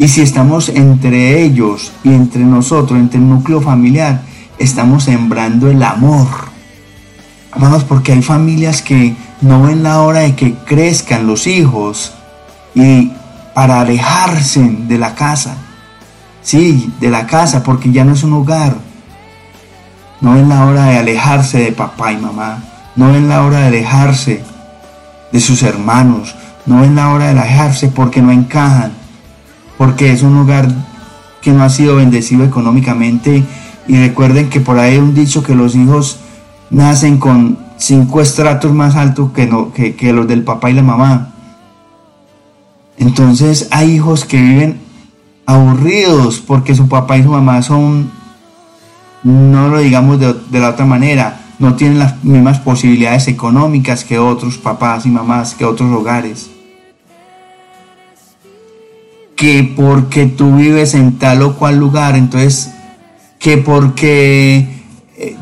Y 0.02 0.08
si 0.08 0.20
estamos 0.20 0.68
entre 0.68 1.44
ellos 1.44 1.92
y 2.02 2.08
entre 2.12 2.42
nosotros, 2.42 2.98
entre 2.98 3.20
el 3.20 3.28
núcleo 3.28 3.60
familiar, 3.60 4.22
estamos 4.58 5.04
sembrando 5.04 5.70
el 5.70 5.80
amor. 5.80 6.26
Vamos, 7.56 7.84
porque 7.84 8.10
hay 8.10 8.20
familias 8.20 8.82
que 8.82 9.14
no 9.42 9.62
ven 9.62 9.84
la 9.84 10.02
hora 10.02 10.18
de 10.18 10.34
que 10.34 10.54
crezcan 10.54 11.28
los 11.28 11.46
hijos 11.46 12.14
y 12.74 13.12
para 13.54 13.80
alejarse 13.80 14.76
de 14.88 14.98
la 14.98 15.14
casa. 15.14 15.54
Sí, 16.42 16.92
de 16.98 17.08
la 17.08 17.28
casa, 17.28 17.62
porque 17.62 17.92
ya 17.92 18.04
no 18.04 18.14
es 18.14 18.24
un 18.24 18.32
hogar. 18.32 18.74
No 20.20 20.34
ven 20.34 20.48
la 20.48 20.66
hora 20.66 20.86
de 20.86 20.98
alejarse 20.98 21.58
de 21.58 21.70
papá 21.70 22.12
y 22.12 22.16
mamá. 22.16 22.60
No 22.96 23.12
ven 23.12 23.28
la 23.28 23.44
hora 23.44 23.60
de 23.60 23.66
alejarse 23.68 24.42
de 25.30 25.40
sus 25.40 25.62
hermanos. 25.62 26.34
No 26.66 26.80
ven 26.80 26.96
la 26.96 27.10
hora 27.10 27.26
de 27.26 27.38
alejarse 27.38 27.86
porque 27.86 28.20
no 28.20 28.32
encajan 28.32 29.00
porque 29.82 30.12
es 30.12 30.22
un 30.22 30.36
hogar 30.36 30.68
que 31.40 31.50
no 31.50 31.64
ha 31.64 31.68
sido 31.68 31.96
bendecido 31.96 32.44
económicamente. 32.44 33.42
Y 33.88 33.96
recuerden 33.96 34.48
que 34.48 34.60
por 34.60 34.78
ahí 34.78 34.92
hay 34.92 34.98
un 34.98 35.12
dicho 35.12 35.42
que 35.42 35.56
los 35.56 35.74
hijos 35.74 36.20
nacen 36.70 37.18
con 37.18 37.58
cinco 37.78 38.20
estratos 38.20 38.72
más 38.72 38.94
altos 38.94 39.32
que, 39.32 39.48
no, 39.48 39.72
los 40.00 40.28
del 40.28 40.44
papá 40.44 40.70
y 40.70 40.74
la 40.74 40.84
mamá. 40.84 41.32
Entonces 42.96 43.66
hay 43.72 43.90
hijos 43.90 44.24
que 44.24 44.40
viven 44.40 44.78
aburridos 45.46 46.38
porque 46.38 46.76
su 46.76 46.88
papá 46.88 47.18
y 47.18 47.24
su 47.24 47.30
mamá 47.30 47.60
son, 47.62 48.12
no 49.24 49.66
lo 49.66 49.80
digamos 49.80 50.20
de, 50.20 50.32
de, 50.48 50.60
la 50.60 50.68
otra 50.68 50.86
manera, 50.86 51.40
no 51.58 51.74
tienen 51.74 51.98
las 51.98 52.22
mismas 52.22 52.60
posibilidades 52.60 53.26
económicas 53.26 54.04
que 54.04 54.20
otros 54.20 54.58
papás 54.58 55.06
y 55.06 55.08
mamás, 55.08 55.56
que 55.56 55.64
otros 55.64 55.90
hogares 55.90 56.52
que 59.42 59.64
porque 59.74 60.26
tú 60.26 60.54
vives 60.54 60.94
en 60.94 61.18
tal 61.18 61.42
o 61.42 61.56
cual 61.56 61.76
lugar, 61.76 62.14
entonces 62.14 62.70
que 63.40 63.58
porque 63.58 64.84
eh, 65.16 65.36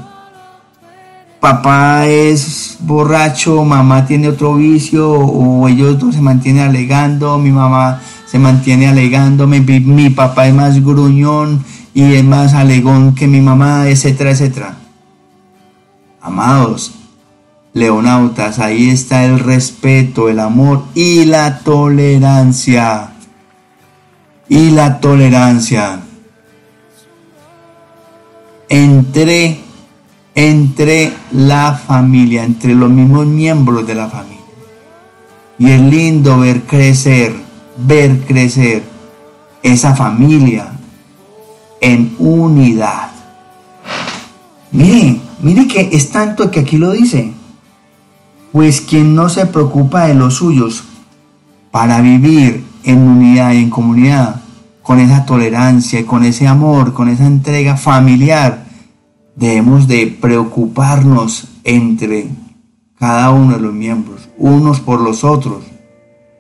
papá 1.39 2.07
es 2.07 2.79
borracho, 2.81 3.63
mamá 3.63 4.07
tiene 4.07 4.29
otro 4.29 4.55
vicio, 4.55 5.07
o 5.11 5.69
ellos 5.69 5.99
dos 5.99 6.15
se 6.15 6.23
mantienen 6.23 6.63
alegando, 6.63 7.37
mi 7.37 7.51
mamá 7.51 8.01
se 8.25 8.39
mantiene 8.39 8.89
alegando, 8.89 9.47
mi, 9.47 9.61
mi 9.61 10.09
papá 10.09 10.47
es 10.47 10.55
más 10.55 10.83
gruñón 10.83 11.63
y 11.93 12.15
es 12.15 12.25
más 12.25 12.55
alegón 12.55 13.15
que 13.15 13.27
mi 13.27 13.43
mamá, 13.43 13.87
etcétera, 13.87 14.31
etcétera. 14.31 14.77
Amados, 16.23 16.95
leonautas, 17.75 18.61
ahí 18.61 18.89
está 18.89 19.27
el 19.27 19.41
respeto, 19.41 20.31
el 20.31 20.41
amor 20.41 20.85
y 20.95 21.27
la 21.27 21.59
tolerancia 21.59 23.11
y 24.51 24.71
la 24.71 24.99
tolerancia 24.99 26.01
entre, 28.69 29.61
entre 30.35 31.13
la 31.31 31.73
familia, 31.75 32.43
entre 32.43 32.75
los 32.75 32.91
mismos 32.91 33.27
miembros 33.27 33.87
de 33.87 33.95
la 33.95 34.09
familia. 34.09 34.41
Y 35.57 35.71
es 35.71 35.81
lindo 35.81 36.41
ver 36.41 36.63
crecer, 36.63 37.33
ver 37.77 38.23
crecer 38.27 38.83
esa 39.63 39.95
familia 39.95 40.73
en 41.81 42.17
unidad. 42.19 43.13
Mire, 44.73 45.21
mire 45.43 45.69
que 45.69 45.91
es 45.93 46.11
tanto 46.11 46.51
que 46.51 46.61
aquí 46.61 46.77
lo 46.77 46.91
dice. 46.91 47.33
Pues 48.51 48.81
quien 48.81 49.15
no 49.15 49.29
se 49.29 49.47
preocupa 49.47 50.07
de 50.09 50.15
los 50.15 50.35
suyos 50.35 50.83
para 51.71 52.01
vivir 52.01 52.65
en 52.85 52.99
unidad 52.99 53.53
y 53.53 53.59
en 53.59 53.71
comunidad, 53.71 54.40
con 54.91 54.99
esa 54.99 55.25
tolerancia 55.25 56.05
con 56.05 56.25
ese 56.25 56.49
amor, 56.49 56.93
con 56.93 57.09
esa 57.09 57.25
entrega 57.25 57.77
familiar, 57.77 58.65
debemos 59.37 59.87
de 59.87 60.09
preocuparnos 60.09 61.47
entre 61.63 62.27
cada 62.99 63.31
uno 63.31 63.53
de 63.53 63.61
los 63.61 63.73
miembros, 63.73 64.29
unos 64.37 64.81
por 64.81 65.01
los 65.01 65.23
otros. 65.23 65.63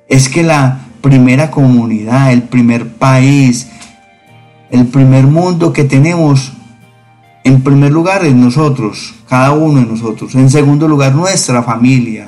Es 0.08 0.28
que 0.28 0.42
la 0.42 0.80
primera 1.00 1.52
comunidad, 1.52 2.32
el 2.32 2.42
primer 2.42 2.94
país, 2.94 3.68
el 4.72 4.88
primer 4.88 5.28
mundo 5.28 5.72
que 5.72 5.84
tenemos, 5.84 6.52
en 7.44 7.62
primer 7.62 7.92
lugar 7.92 8.24
es 8.24 8.34
nosotros, 8.34 9.14
cada 9.28 9.52
uno 9.52 9.78
de 9.78 9.86
nosotros. 9.86 10.34
En 10.34 10.50
segundo 10.50 10.88
lugar, 10.88 11.14
nuestra 11.14 11.62
familia. 11.62 12.26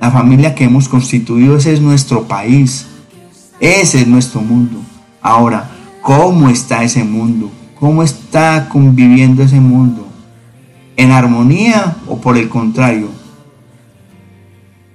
La 0.00 0.10
familia 0.10 0.56
que 0.56 0.64
hemos 0.64 0.88
constituido, 0.88 1.56
es 1.56 1.80
nuestro 1.80 2.24
país. 2.24 2.88
Ese 3.60 4.02
es 4.02 4.06
nuestro 4.06 4.40
mundo. 4.40 4.80
Ahora, 5.22 5.70
¿cómo 6.02 6.48
está 6.48 6.82
ese 6.82 7.04
mundo? 7.04 7.50
¿Cómo 7.78 8.02
está 8.02 8.68
conviviendo 8.68 9.42
ese 9.42 9.60
mundo? 9.60 10.06
¿En 10.96 11.12
armonía 11.12 11.96
o 12.06 12.18
por 12.18 12.36
el 12.36 12.48
contrario? 12.48 13.08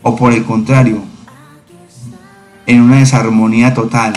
O 0.04 0.16
por 0.16 0.34
el 0.34 0.44
contrario, 0.44 1.00
en 2.66 2.82
una 2.82 2.98
desarmonía 2.98 3.74
total. 3.74 4.14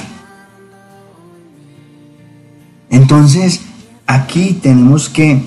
Entonces, 2.89 3.61
aquí 4.07 4.59
tenemos 4.63 5.11
que, 5.11 5.43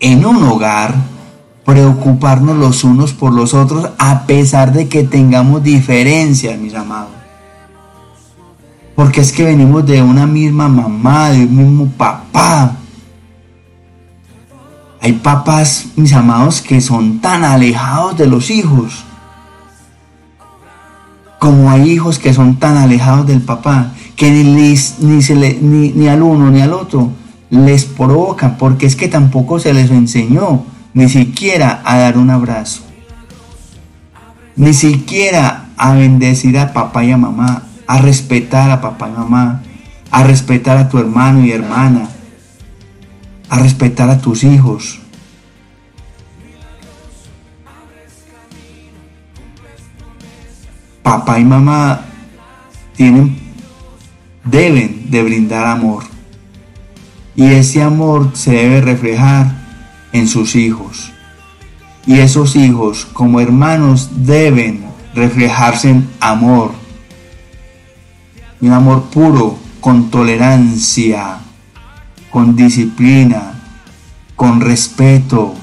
en 0.00 0.26
un 0.26 0.42
hogar, 0.42 0.94
preocuparnos 1.64 2.56
los 2.56 2.82
unos 2.82 3.12
por 3.12 3.32
los 3.32 3.54
otros 3.54 3.90
a 3.98 4.26
pesar 4.26 4.72
de 4.72 4.88
que 4.88 5.04
tengamos 5.04 5.62
diferencias, 5.62 6.58
mis 6.58 6.74
amados. 6.74 7.17
Porque 8.98 9.20
es 9.20 9.30
que 9.30 9.44
venimos 9.44 9.86
de 9.86 10.02
una 10.02 10.26
misma 10.26 10.68
mamá, 10.68 11.30
de 11.30 11.44
un 11.44 11.56
mismo 11.56 11.86
papá. 11.86 12.72
Hay 15.00 15.12
papás, 15.12 15.90
mis 15.94 16.12
amados, 16.12 16.60
que 16.60 16.80
son 16.80 17.20
tan 17.20 17.44
alejados 17.44 18.18
de 18.18 18.26
los 18.26 18.50
hijos. 18.50 19.04
Como 21.38 21.70
hay 21.70 21.92
hijos 21.92 22.18
que 22.18 22.34
son 22.34 22.56
tan 22.56 22.76
alejados 22.76 23.28
del 23.28 23.40
papá, 23.40 23.92
que 24.16 24.32
ni, 24.32 24.42
ni, 24.42 25.22
se 25.22 25.58
ni, 25.62 26.08
al 26.08 26.20
uno 26.20 26.50
ni 26.50 26.60
al 26.60 26.72
otro 26.72 27.12
les 27.50 27.84
provocan, 27.84 28.56
porque 28.58 28.86
es 28.86 28.96
que 28.96 29.06
tampoco 29.06 29.60
se 29.60 29.72
les 29.74 29.92
enseñó 29.92 30.64
ni 30.92 31.08
siquiera 31.08 31.82
a 31.84 31.98
dar 31.98 32.18
un 32.18 32.30
abrazo, 32.30 32.82
ni 34.56 34.74
siquiera 34.74 35.68
a 35.76 35.92
bendecir 35.92 36.58
a 36.58 36.72
papá 36.72 37.04
y 37.04 37.12
a 37.12 37.16
mamá, 37.16 37.67
a 37.88 37.98
respetar 37.98 38.70
a 38.70 38.80
papá 38.80 39.08
y 39.08 39.12
mamá, 39.12 39.62
a 40.12 40.22
respetar 40.22 40.76
a 40.76 40.88
tu 40.88 40.98
hermano 40.98 41.44
y 41.44 41.50
hermana, 41.50 42.08
a 43.50 43.58
respetar 43.58 44.08
a 44.10 44.18
tus 44.18 44.44
hijos. 44.44 45.00
papá 51.08 51.40
y 51.40 51.44
mamá 51.44 52.02
tienen, 52.94 53.34
deben 54.44 55.10
de 55.10 55.22
brindar 55.22 55.66
amor. 55.66 56.04
Y 57.34 57.46
ese 57.46 57.82
amor 57.82 58.32
se 58.34 58.50
debe 58.52 58.82
reflejar 58.82 59.46
en 60.12 60.28
sus 60.28 60.54
hijos. 60.54 61.10
Y 62.06 62.18
esos 62.18 62.56
hijos 62.56 63.06
como 63.06 63.40
hermanos 63.40 64.10
deben 64.16 64.84
reflejarse 65.14 65.88
en 65.90 66.10
amor. 66.20 66.72
Un 68.60 68.72
amor 68.72 69.04
puro, 69.04 69.58
con 69.80 70.10
tolerancia, 70.10 71.38
con 72.30 72.56
disciplina, 72.56 73.54
con 74.34 74.60
respeto. 74.60 75.54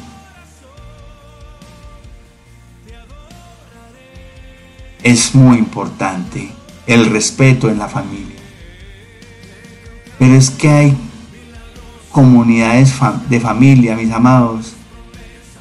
Es 5.03 5.36
muy 5.36 5.58
importante 5.58 6.51
el 6.88 7.05
respeto 7.08 7.69
en 7.69 7.77
la 7.77 7.88
familia. 7.88 8.36
Pero 10.17 10.36
es 10.36 10.49
que 10.49 10.69
hay 10.69 10.97
comunidades 12.12 12.93
de 13.29 13.39
familia, 13.39 13.95
mis 13.95 14.12
amados, 14.12 14.73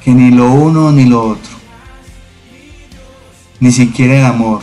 que 0.03 0.11
ni 0.11 0.31
lo 0.31 0.51
uno 0.51 0.91
ni 0.91 1.05
lo 1.05 1.29
otro, 1.29 1.51
ni 3.59 3.71
siquiera 3.71 4.19
el 4.19 4.25
amor, 4.25 4.61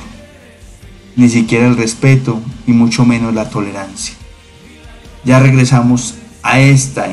ni 1.16 1.28
siquiera 1.28 1.66
el 1.66 1.76
respeto 1.76 2.40
y 2.66 2.72
mucho 2.72 3.04
menos 3.04 3.34
la 3.34 3.48
tolerancia. 3.48 4.14
Ya 5.24 5.38
regresamos 5.38 6.14
a 6.42 6.58
esta, 6.58 7.06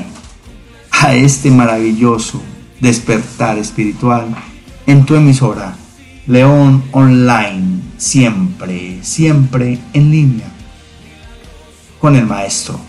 a 0.92 1.14
este 1.14 1.52
maravilloso 1.52 2.42
despertar 2.80 3.58
espiritual 3.58 4.28
en 4.88 5.06
tu 5.06 5.16
emisora 5.16 5.76
León 6.26 6.84
Online, 6.92 7.82
siempre, 7.98 9.00
siempre 9.02 9.80
en 9.94 10.12
línea 10.12 10.48
con 12.00 12.16
el 12.16 12.26
maestro. 12.26 12.80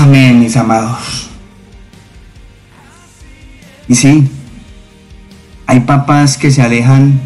Amén, 0.00 0.40
mis 0.40 0.56
amados. 0.56 1.28
Y 3.86 3.94
sí, 3.94 4.26
hay 5.66 5.80
papás 5.80 6.38
que 6.38 6.50
se 6.50 6.62
alejan, 6.62 7.20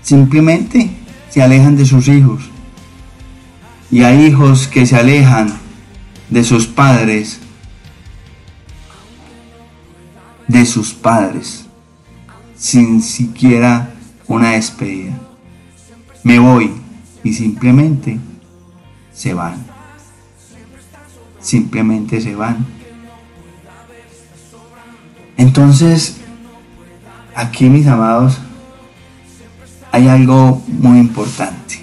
simplemente 0.00 0.88
se 1.28 1.42
alejan 1.42 1.76
de 1.76 1.84
sus 1.84 2.06
hijos. 2.06 2.44
Y 3.90 4.04
hay 4.04 4.26
hijos 4.26 4.68
que 4.68 4.86
se 4.86 4.96
alejan 4.96 5.52
de 6.28 6.44
sus 6.44 6.68
padres, 6.68 7.40
de 10.46 10.64
sus 10.66 10.94
padres, 10.94 11.66
sin 12.56 13.02
siquiera 13.02 13.92
una 14.28 14.50
despedida. 14.50 15.18
Me 16.22 16.38
voy 16.38 16.70
y 17.24 17.32
simplemente 17.32 18.20
se 19.12 19.34
van 19.34 19.69
simplemente 21.40 22.20
se 22.20 22.34
van. 22.34 22.66
Entonces, 25.36 26.18
aquí 27.34 27.68
mis 27.68 27.86
amados, 27.86 28.38
hay 29.92 30.08
algo 30.08 30.62
muy 30.68 30.98
importante. 30.98 31.80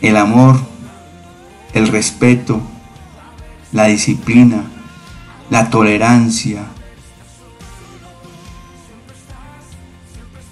El 0.00 0.16
amor, 0.16 0.58
el 1.74 1.88
respeto, 1.88 2.60
la 3.72 3.84
disciplina, 3.86 4.64
la 5.50 5.68
tolerancia, 5.70 6.64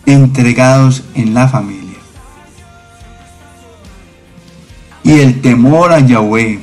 entregados 0.07 1.05
en 1.15 1.35
la 1.35 1.49
familia. 1.49 1.99
Y 5.03 5.21
el 5.21 5.41
temor 5.41 5.93
a 5.93 6.01
Yahweh 6.01 6.61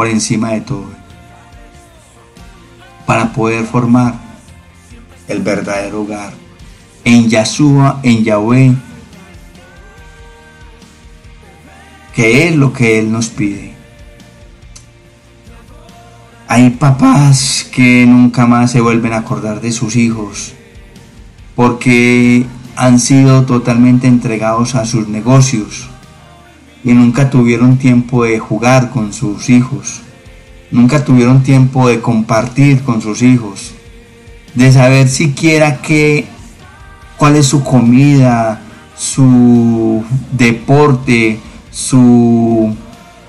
por 0.00 0.08
encima 0.08 0.52
de 0.52 0.62
todo, 0.62 0.88
para 3.04 3.34
poder 3.34 3.66
formar 3.66 4.14
el 5.28 5.42
verdadero 5.42 6.00
hogar. 6.00 6.32
En 7.04 7.28
Yahshua, 7.28 8.00
en 8.02 8.24
Yahweh, 8.24 8.74
que 12.14 12.48
es 12.48 12.56
lo 12.56 12.72
que 12.72 12.98
Él 12.98 13.12
nos 13.12 13.28
pide. 13.28 13.74
Hay 16.48 16.70
papás 16.70 17.68
que 17.70 18.06
nunca 18.06 18.46
más 18.46 18.70
se 18.70 18.80
vuelven 18.80 19.12
a 19.12 19.18
acordar 19.18 19.60
de 19.60 19.70
sus 19.70 19.96
hijos 19.96 20.54
porque 21.54 22.46
han 22.74 23.00
sido 23.00 23.44
totalmente 23.44 24.06
entregados 24.06 24.76
a 24.76 24.86
sus 24.86 25.08
negocios, 25.08 25.89
y 26.84 26.92
nunca 26.92 27.30
tuvieron 27.30 27.78
tiempo 27.78 28.24
de 28.24 28.38
jugar 28.38 28.90
con 28.90 29.12
sus 29.12 29.50
hijos, 29.50 30.00
nunca 30.70 31.04
tuvieron 31.04 31.42
tiempo 31.42 31.88
de 31.88 32.00
compartir 32.00 32.82
con 32.82 33.02
sus 33.02 33.22
hijos, 33.22 33.72
de 34.54 34.72
saber 34.72 35.08
siquiera 35.08 35.80
qué, 35.82 36.26
cuál 37.16 37.36
es 37.36 37.46
su 37.46 37.62
comida, 37.62 38.62
su 38.96 40.04
deporte, 40.32 41.38
su 41.70 42.74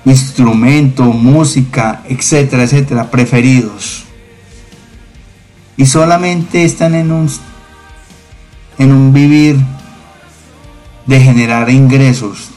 instrumento, 0.04 1.04
música, 1.04 2.02
etcétera, 2.08 2.64
etcétera, 2.64 3.10
preferidos. 3.10 4.04
Y 5.76 5.86
solamente 5.86 6.64
están 6.64 6.94
en 6.94 7.12
un, 7.12 7.30
en 8.78 8.92
un 8.92 9.12
vivir 9.12 9.56
de 11.06 11.20
generar 11.20 11.70
ingresos, 11.70 12.50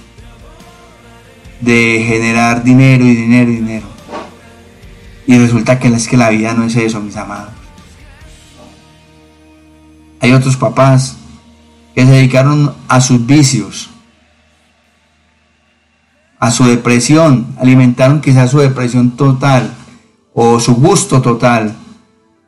de 1.66 2.06
generar 2.08 2.64
dinero 2.64 3.04
y 3.04 3.16
dinero 3.16 3.52
y 3.52 3.56
dinero. 3.56 3.88
Y 5.28 5.38
resulta 5.38 5.80
que 5.80 5.88
es 5.88 6.08
que 6.08 6.18
la 6.18 6.30
vida 6.30 6.54
no 6.54 6.66
es 6.66 6.76
eso, 6.76 7.02
mis 7.02 7.18
amados. 7.18 7.52
Hay 10.20 10.32
otros 10.32 10.56
papás 10.56 11.18
que 11.94 12.06
se 12.06 12.12
dedicaron 12.12 12.74
a 12.88 13.02
sus 13.02 13.26
vicios, 13.26 13.90
a 16.40 16.52
su 16.52 16.66
depresión, 16.66 17.48
alimentaron 17.58 18.22
quizás 18.22 18.52
su 18.52 18.60
depresión 18.60 19.12
total 19.12 19.74
o 20.34 20.60
su 20.60 20.76
gusto 20.76 21.22
total 21.22 21.76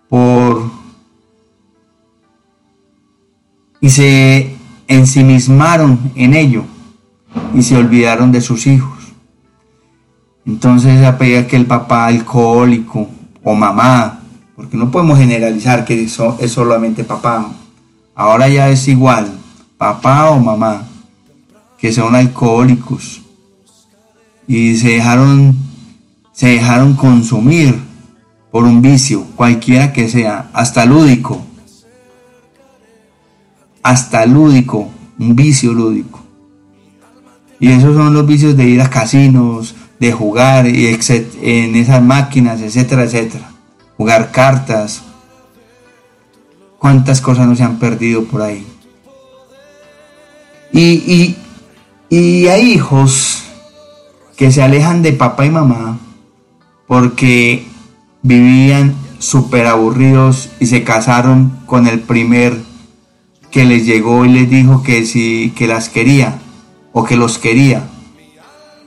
por 0.10 0.72
y 3.80 3.90
se 3.90 4.56
ensimismaron 4.88 6.12
en 6.16 6.34
ello 6.34 6.66
y 7.54 7.62
se 7.62 7.78
olvidaron 7.78 8.32
de 8.32 8.42
sus 8.42 8.68
hijos. 8.68 8.97
Entonces 10.48 11.06
a 11.06 11.18
pedir 11.18 11.46
que 11.46 11.58
el 11.58 11.66
papá 11.66 12.06
alcohólico 12.06 13.10
o 13.44 13.54
mamá, 13.54 14.22
porque 14.56 14.78
no 14.78 14.90
podemos 14.90 15.20
generalizar 15.20 15.84
que 15.84 16.02
eso 16.02 16.38
es 16.40 16.54
solamente 16.54 17.04
papá. 17.04 17.52
Ahora 18.16 18.48
ya 18.48 18.70
es 18.70 18.88
igual, 18.88 19.30
papá 19.78 20.30
o 20.30 20.40
mamá, 20.40 20.88
que 21.78 21.92
son 21.92 22.16
alcohólicos 22.16 23.22
y 24.48 24.78
se 24.78 24.92
dejaron, 24.92 25.54
se 26.32 26.48
dejaron 26.48 26.94
consumir 26.94 27.78
por 28.50 28.64
un 28.64 28.82
vicio, 28.82 29.26
cualquiera 29.36 29.92
que 29.92 30.08
sea, 30.08 30.50
hasta 30.54 30.86
lúdico, 30.86 31.46
hasta 33.84 34.26
lúdico, 34.26 34.90
un 35.20 35.36
vicio 35.36 35.74
lúdico. 35.74 36.22
Y 37.60 37.68
esos 37.68 37.98
son 37.98 38.14
los 38.14 38.26
vicios 38.26 38.56
de 38.56 38.66
ir 38.66 38.82
a 38.82 38.90
casinos, 38.90 39.76
de 40.00 40.12
jugar 40.12 40.68
y 40.68 40.88
en 41.42 41.76
esas 41.76 42.02
máquinas, 42.02 42.62
etcétera, 42.62 43.04
etcétera. 43.04 43.52
Jugar 43.98 44.32
cartas. 44.32 45.02
Cuántas 46.78 47.22
cosas 47.22 47.48
no 47.48 47.56
se 47.56 47.64
han 47.64 47.80
perdido 47.80 48.26
por 48.26 48.42
ahí. 48.42 48.66
Y, 50.72 51.36
y 52.10 52.48
hay 52.48 52.72
hijos 52.74 53.44
que 54.36 54.52
se 54.52 54.62
alejan 54.62 55.02
de 55.02 55.14
papá 55.14 55.46
y 55.46 55.50
mamá 55.50 55.98
porque 56.86 57.66
vivían 58.22 58.96
súper 59.20 59.66
aburridos 59.66 60.50
y 60.60 60.68
se 60.68 60.84
casaron 60.84 61.60
con 61.66 61.88
el 61.88 62.00
primer 62.00 62.56
que 63.52 63.66
les 63.66 63.86
llegó 63.86 64.26
y 64.26 64.30
les 64.30 64.50
dijo 64.50 64.84
que 64.84 65.06
sí, 65.06 65.54
que 65.56 65.68
las 65.68 65.90
quería 65.90 66.40
o 66.94 67.04
que 67.04 67.16
los 67.16 67.38
quería. 67.38 67.88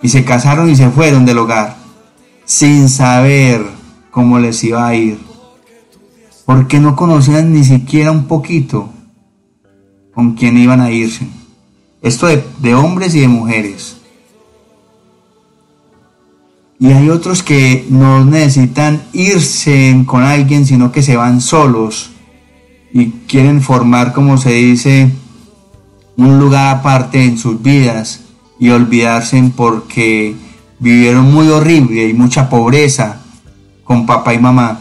Y 0.03 0.09
se 0.09 0.25
casaron 0.25 0.71
y 0.71 0.77
se 0.77 0.91
fueron 0.91 1.27
del 1.27 1.39
hogar 1.39 1.77
sin 2.45 2.89
saber 2.89 3.65
cómo 4.11 4.41
les 4.41 4.65
iba 4.65 4.87
a 4.87 4.95
ir. 4.95 5.19
Porque 6.45 6.81
no 6.81 6.97
conocían 6.97 7.53
ni 7.53 7.63
siquiera 7.63 8.11
un 8.11 8.25
poquito 8.25 8.89
con 10.13 10.35
quién 10.35 10.59
iban 10.59 10.81
a 10.81 10.91
irse. 10.91 11.29
Esto 12.03 12.27
de, 12.27 12.45
de 12.59 12.75
hombres 12.75 13.15
y 13.15 13.21
de 13.21 13.29
mujeres. 13.29 13.99
Y 16.81 16.91
hay 16.93 17.11
otros 17.11 17.43
que 17.43 17.87
no 17.91 18.25
necesitan 18.25 19.03
irse 19.13 20.03
con 20.07 20.23
alguien, 20.23 20.67
sino 20.67 20.91
que 20.91 21.03
se 21.03 21.15
van 21.15 21.41
solos 21.41 22.11
y 22.93 23.11
quieren 23.29 23.63
formar, 23.63 24.13
como 24.13 24.39
se 24.39 24.53
dice, 24.55 25.11
un 26.17 26.39
lugar 26.39 26.79
aparte 26.79 27.23
en 27.23 27.39
sus 27.39 27.63
vidas 27.63 28.23
y 28.61 28.69
olvidarse 28.69 29.43
porque 29.57 30.37
vivieron 30.79 31.33
muy 31.33 31.49
horrible 31.49 32.07
y 32.07 32.13
mucha 32.13 32.51
pobreza 32.51 33.23
con 33.83 34.05
papá 34.05 34.35
y 34.35 34.39
mamá. 34.39 34.81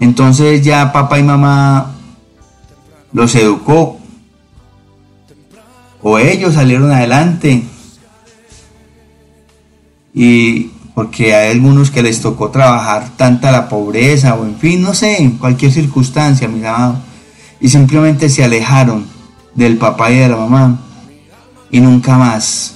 Entonces 0.00 0.64
ya 0.64 0.92
papá 0.92 1.18
y 1.18 1.22
mamá 1.22 1.92
los 3.12 3.34
educó. 3.34 3.98
O 6.02 6.18
ellos 6.18 6.54
salieron 6.54 6.90
adelante. 6.90 7.62
Y 10.14 10.70
porque 10.94 11.34
hay 11.34 11.50
algunos 11.50 11.90
que 11.90 12.02
les 12.02 12.22
tocó 12.22 12.50
trabajar 12.50 13.10
tanta 13.16 13.52
la 13.52 13.68
pobreza 13.68 14.34
o 14.34 14.46
en 14.46 14.56
fin, 14.56 14.80
no 14.80 14.94
sé, 14.94 15.22
en 15.22 15.32
cualquier 15.32 15.70
circunstancia, 15.70 16.48
mis 16.48 16.64
amados, 16.64 16.98
y 17.60 17.68
simplemente 17.68 18.30
se 18.30 18.42
alejaron 18.42 19.06
del 19.54 19.76
papá 19.76 20.10
y 20.10 20.16
de 20.16 20.28
la 20.28 20.36
mamá 20.36 20.78
y 21.70 21.80
nunca 21.80 22.16
más, 22.16 22.74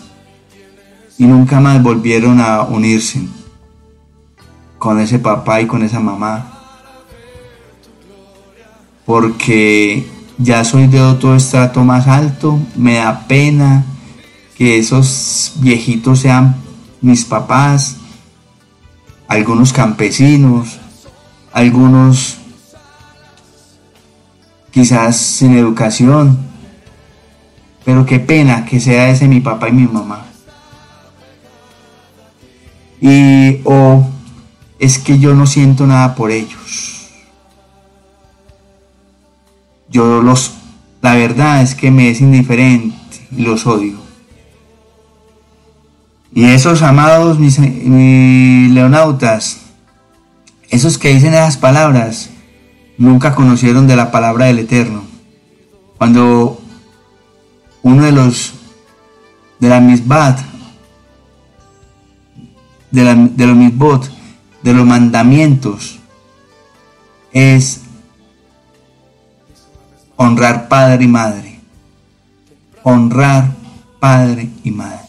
y 1.19 1.25
nunca 1.25 1.61
más 1.61 1.83
volvieron 1.83 2.41
a 2.41 2.63
unirse 2.63 3.21
con 4.79 5.01
ese 5.01 5.19
papá 5.19 5.61
y 5.61 5.67
con 5.67 5.83
esa 5.83 6.01
mamá, 6.01 6.51
porque 9.05 10.09
ya 10.39 10.65
soy 10.65 10.87
de 10.87 11.01
otro 11.01 11.37
estrato 11.37 11.85
más 11.85 12.07
alto, 12.07 12.59
me 12.77 12.97
da 12.97 13.27
pena 13.27 13.85
que 14.57 14.79
esos 14.79 15.55
viejitos 15.57 16.21
sean 16.21 16.57
mis 17.01 17.25
papás, 17.25 17.97
algunos 19.29 19.73
campesinos, 19.73 20.79
algunos 21.53 22.37
quizás 24.71 25.17
sin 25.17 25.57
educación, 25.57 26.39
pero 27.85 28.07
qué 28.07 28.19
pena 28.19 28.65
que 28.65 28.81
sea 28.81 29.11
ese 29.11 29.29
mi 29.29 29.41
papá 29.41 29.69
y 29.69 29.73
mi 29.73 29.87
mamá. 29.87 30.25
Y 33.01 33.61
o 33.65 34.07
es 34.79 34.99
que 34.99 35.19
yo 35.19 35.35
no 35.35 35.47
siento 35.47 35.87
nada 35.87 36.15
por 36.15 36.31
ellos. 36.31 37.11
Yo 39.89 40.23
los, 40.23 40.55
la 41.03 41.15
verdad 41.15 41.63
es 41.63 41.75
que 41.75 41.91
me 41.91 42.11
es 42.11 42.21
indiferente 42.21 42.97
y 43.37 43.43
los 43.43 43.67
odio. 43.67 43.99
Y 46.33 46.47
esos 46.47 46.83
amados 46.83 47.39
mis, 47.39 47.61
leonautas, 47.61 49.61
esos 50.69 50.99
que 50.99 51.15
dicen 51.15 51.35
esas 51.35 51.57
palabras, 51.57 52.31
nunca 52.99 53.37
conocieron 53.37 53.87
de 53.87 53.95
la 53.95 54.11
palabra 54.11 54.47
del 54.47 54.59
Eterno. 54.59 55.05
Cuando 55.97 56.64
uno 57.85 58.05
de 58.05 58.11
los 58.11 58.55
de 59.61 59.69
la 59.69 59.81
misbat, 59.81 60.41
de, 62.91 63.05
la, 63.05 63.15
de 63.15 63.47
los 63.47 63.57
misbot, 63.57 64.11
de 64.63 64.75
los 64.75 64.85
mandamientos, 64.85 66.01
es 67.33 67.83
honrar 70.17 70.67
padre 70.69 71.05
y 71.05 71.09
madre. 71.09 71.61
Honrar 72.83 73.53
padre 74.01 74.51
y 74.65 74.71
madre. 74.73 75.05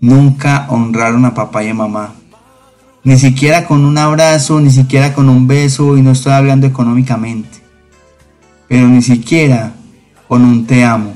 nunca 0.00 0.66
honraron 0.68 1.24
a 1.24 1.34
papá 1.34 1.64
y 1.64 1.68
a 1.68 1.74
mamá. 1.74 2.14
Ni 3.04 3.16
siquiera 3.18 3.66
con 3.66 3.84
un 3.84 3.96
abrazo, 3.96 4.60
ni 4.60 4.70
siquiera 4.70 5.14
con 5.14 5.28
un 5.28 5.46
beso, 5.46 5.96
y 5.96 6.02
no 6.02 6.12
estoy 6.12 6.32
hablando 6.32 6.66
económicamente, 6.66 7.57
pero 8.68 8.86
ni 8.86 9.02
siquiera 9.02 9.72
con 10.28 10.44
un 10.44 10.66
te 10.66 10.84
amo, 10.84 11.14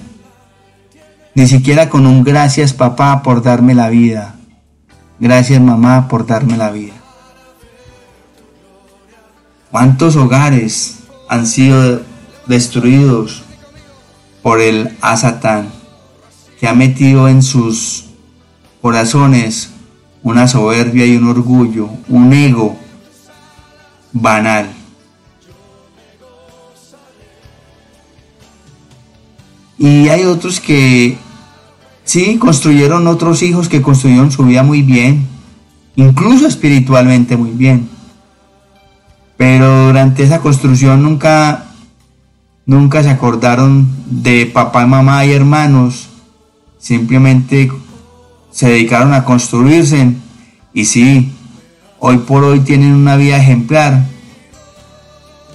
ni 1.35 1.47
siquiera 1.47 1.89
con 1.89 2.07
un 2.07 2.25
gracias 2.25 2.73
papá 2.73 3.23
por 3.23 3.43
darme 3.43 3.75
la 3.75 3.89
vida, 3.89 4.37
gracias 5.21 5.61
mamá 5.61 6.09
por 6.09 6.27
darme 6.27 6.57
la 6.57 6.71
vida. 6.71 6.95
¿Cuántos 9.71 10.17
hogares 10.17 10.99
han 11.29 11.47
sido 11.47 12.03
destruidos 12.47 13.43
por 14.43 14.61
el 14.61 14.97
Asatán 15.01 15.69
que 16.61 16.69
ha 16.69 16.75
metido 16.75 17.29
en 17.29 17.43
sus 17.43 18.05
corazones 18.81 19.71
una 20.23 20.47
soberbia 20.47 21.07
y 21.07 21.17
un 21.17 21.29
orgullo, 21.29 21.89
un 22.09 22.33
ego 22.33 22.77
banal. 24.13 24.69
Y 29.83 30.09
hay 30.11 30.23
otros 30.23 30.61
que 30.61 31.19
sí 32.05 32.39
construyeron 32.39 33.09
otros 33.09 33.43
hijos 33.43 33.69
que 33.69 33.83
construyeron 33.83 34.31
su 34.31 34.45
vida 34.45 34.63
muy 34.63 34.83
bien, 34.83 35.27
incluso 35.97 36.47
espiritualmente 36.47 37.37
muy 37.37 37.51
bien. 37.51 37.89
Pero 39.37 39.87
durante 39.87 40.23
esa 40.23 40.39
construcción 40.39 41.03
nunca 41.03 41.65
nunca 42.65 43.03
se 43.03 43.11
acordaron 43.11 43.89
de 44.07 44.47
papá, 44.47 44.87
mamá 44.87 45.27
y 45.27 45.33
hermanos, 45.33 46.07
simplemente 46.79 47.69
se 48.53 48.69
dedicaron 48.69 49.15
a 49.15 49.25
construirse. 49.25 50.13
Y 50.73 50.85
sí, 50.85 51.33
hoy 51.99 52.19
por 52.19 52.45
hoy 52.45 52.61
tienen 52.61 52.93
una 52.95 53.17
vida 53.17 53.37
ejemplar, 53.37 54.07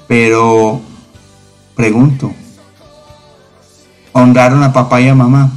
pero 0.05 0.81
pregunto, 1.77 2.33
honraron 4.19 4.63
a 4.63 4.73
papá 4.73 4.99
y 4.99 5.07
a 5.07 5.13
mamá, 5.13 5.51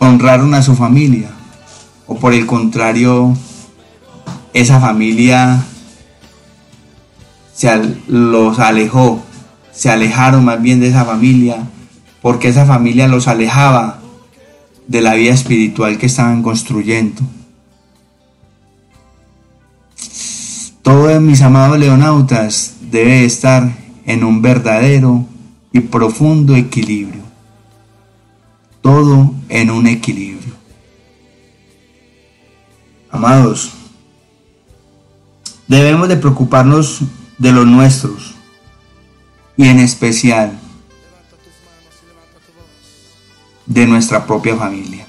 honraron 0.00 0.54
a 0.54 0.62
su 0.62 0.74
familia, 0.74 1.30
o 2.08 2.16
por 2.16 2.34
el 2.34 2.46
contrario, 2.46 3.32
esa 4.52 4.80
familia 4.80 5.62
se 7.54 7.80
los 8.08 8.58
alejó, 8.58 9.22
se 9.70 9.88
alejaron 9.88 10.44
más 10.44 10.60
bien 10.60 10.80
de 10.80 10.88
esa 10.88 11.04
familia 11.04 11.58
porque 12.20 12.48
esa 12.48 12.66
familia 12.66 13.06
los 13.06 13.28
alejaba 13.28 14.00
de 14.88 15.00
la 15.00 15.14
vida 15.14 15.32
espiritual 15.32 15.96
que 15.96 16.06
estaban 16.06 16.42
construyendo. 16.42 17.22
Todo 20.82 21.20
mis 21.20 21.40
amados 21.42 21.78
leonautas 21.78 22.76
debe 22.80 23.24
estar 23.24 23.85
en 24.06 24.24
un 24.24 24.40
verdadero 24.40 25.26
y 25.72 25.80
profundo 25.80 26.54
equilibrio. 26.54 27.22
Todo 28.80 29.34
en 29.48 29.70
un 29.70 29.86
equilibrio. 29.88 30.54
Amados, 33.10 33.72
debemos 35.66 36.08
de 36.08 36.16
preocuparnos 36.16 37.00
de 37.38 37.52
los 37.52 37.66
nuestros 37.66 38.34
y 39.56 39.66
en 39.66 39.80
especial 39.80 40.58
de 43.66 43.86
nuestra 43.86 44.24
propia 44.26 44.56
familia. 44.56 45.06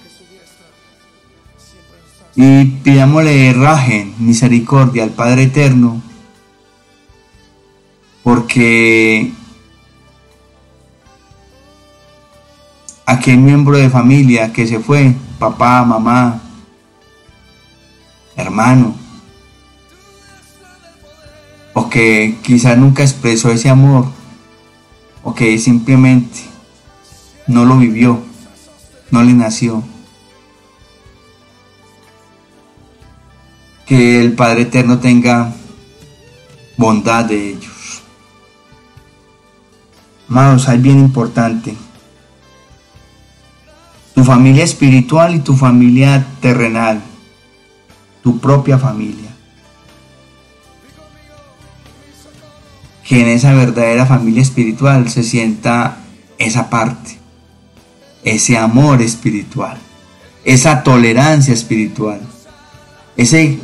Y 2.35 2.65
pidámosle 2.65 3.53
rajen, 3.53 4.15
misericordia 4.19 5.03
al 5.03 5.11
Padre 5.11 5.43
Eterno, 5.43 6.01
porque 8.27 9.31
aquel 13.05 13.37
miembro 13.37 13.77
de 13.77 13.89
familia 13.89 14.51
que 14.51 14.67
se 14.67 14.81
fue, 14.81 15.15
papá, 15.39 15.85
mamá, 15.85 16.41
hermano, 18.35 18.93
o 21.73 21.89
que 21.89 22.35
quizás 22.43 22.77
nunca 22.77 23.01
expresó 23.01 23.49
ese 23.49 23.69
amor, 23.69 24.07
o 25.23 25.33
que 25.33 25.57
simplemente 25.57 26.39
no 27.47 27.63
lo 27.63 27.77
vivió, 27.77 28.19
no 29.09 29.23
le 29.23 29.31
nació. 29.31 29.81
que 33.85 34.19
el 34.19 34.33
Padre 34.33 34.63
Eterno 34.63 34.99
tenga 34.99 35.53
bondad 36.75 37.23
de 37.23 37.51
ellos. 37.51 37.76
Amados, 40.29 40.67
hay 40.67 40.79
bien 40.79 40.99
importante. 40.99 41.75
Tu 44.13 44.23
familia 44.23 44.63
espiritual 44.63 45.35
y 45.35 45.39
tu 45.39 45.55
familia 45.55 46.25
terrenal. 46.41 47.01
Tu 48.23 48.39
propia 48.39 48.77
familia. 48.77 49.29
Que 53.07 53.21
en 53.21 53.29
esa 53.29 53.53
verdadera 53.53 54.05
familia 54.05 54.41
espiritual 54.41 55.09
se 55.09 55.23
sienta 55.23 55.99
esa 56.37 56.69
parte. 56.69 57.17
Ese 58.23 58.57
amor 58.57 59.01
espiritual. 59.01 59.77
Esa 60.43 60.83
tolerancia 60.83 61.53
espiritual. 61.53 62.19
Ese 63.15 63.59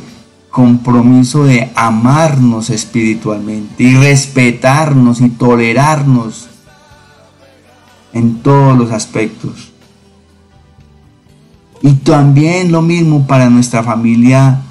compromiso 0.48 1.44
de 1.44 1.72
amarnos 1.74 2.70
espiritualmente 2.70 3.82
y 3.82 3.96
respetarnos 3.96 5.20
y 5.20 5.28
tolerarnos 5.30 6.48
en 8.14 8.42
todos 8.42 8.78
los 8.78 8.90
aspectos. 8.90 9.72
Y 11.82 11.92
también 11.96 12.72
lo 12.72 12.80
mismo 12.80 13.26
para 13.26 13.50
nuestra 13.50 13.82
familia 13.82 14.62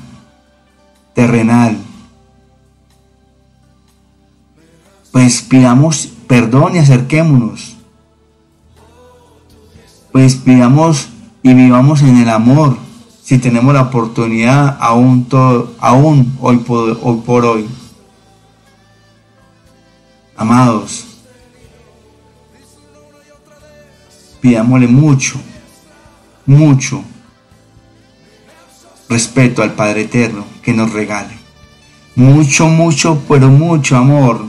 terrenal. 1.13 1.77
Pues 5.11 5.43
pidamos 5.43 6.09
perdón 6.27 6.75
y 6.75 6.79
acerquémonos. 6.79 7.75
Pues 10.11 10.35
pidamos 10.35 11.09
y 11.43 11.53
vivamos 11.53 12.01
en 12.01 12.17
el 12.17 12.29
amor 12.29 12.77
si 13.23 13.37
tenemos 13.37 13.73
la 13.73 13.83
oportunidad 13.83 14.77
aún, 14.81 15.25
todo, 15.25 15.73
aún 15.79 16.37
hoy, 16.41 16.57
por, 16.57 16.99
hoy 17.01 17.21
por 17.25 17.45
hoy. 17.45 17.65
Amados, 20.35 21.12
pidámosle 24.43 24.87
mucho, 24.87 25.39
mucho 26.45 27.01
respeto 29.07 29.63
al 29.63 29.71
Padre 29.71 30.01
Eterno 30.01 30.45
que 30.61 30.73
nos 30.73 30.91
regale. 30.91 31.33
Mucho, 32.15 32.67
mucho, 32.67 33.23
pero 33.27 33.47
mucho 33.49 33.95
amor 33.95 34.45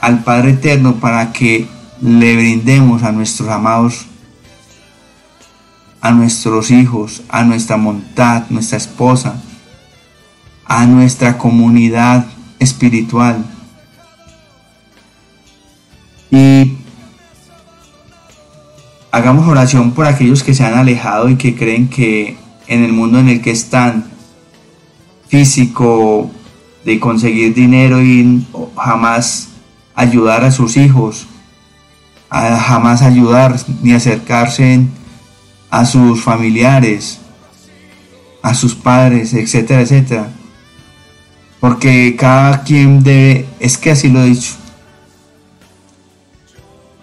al 0.00 0.24
Padre 0.24 0.52
Eterno 0.52 0.96
para 0.96 1.32
que 1.32 1.68
le 2.00 2.34
brindemos 2.34 3.02
a 3.02 3.12
nuestros 3.12 3.48
amados 3.50 4.06
a 6.00 6.12
nuestros 6.12 6.70
hijos, 6.70 7.22
a 7.28 7.44
nuestra 7.44 7.76
montad, 7.76 8.44
nuestra 8.48 8.78
esposa, 8.78 9.34
a 10.64 10.86
nuestra 10.86 11.36
comunidad 11.36 12.26
espiritual. 12.58 13.44
Y 16.30 16.77
hagamos 19.10 19.48
oración 19.48 19.92
por 19.92 20.06
aquellos 20.06 20.42
que 20.42 20.54
se 20.54 20.64
han 20.64 20.74
alejado 20.74 21.28
y 21.28 21.36
que 21.36 21.54
creen 21.54 21.88
que 21.88 22.36
en 22.66 22.84
el 22.84 22.92
mundo 22.92 23.18
en 23.18 23.28
el 23.28 23.40
que 23.40 23.50
están, 23.50 24.04
físico, 25.28 26.30
de 26.84 27.00
conseguir 27.00 27.54
dinero 27.54 28.02
y 28.02 28.46
jamás 28.76 29.48
ayudar 29.94 30.44
a 30.44 30.50
sus 30.50 30.76
hijos, 30.76 31.26
jamás 32.30 33.02
ayudar 33.02 33.56
ni 33.82 33.92
acercarse 33.92 34.80
a 35.70 35.84
sus 35.84 36.22
familiares, 36.22 37.20
a 38.42 38.54
sus 38.54 38.74
padres, 38.74 39.34
etcétera, 39.34 39.80
etcétera. 39.80 40.30
Porque 41.60 42.14
cada 42.16 42.62
quien 42.62 43.02
debe, 43.02 43.46
es 43.58 43.76
que 43.76 43.90
así 43.90 44.08
lo 44.08 44.22
he 44.22 44.26
dicho, 44.26 44.52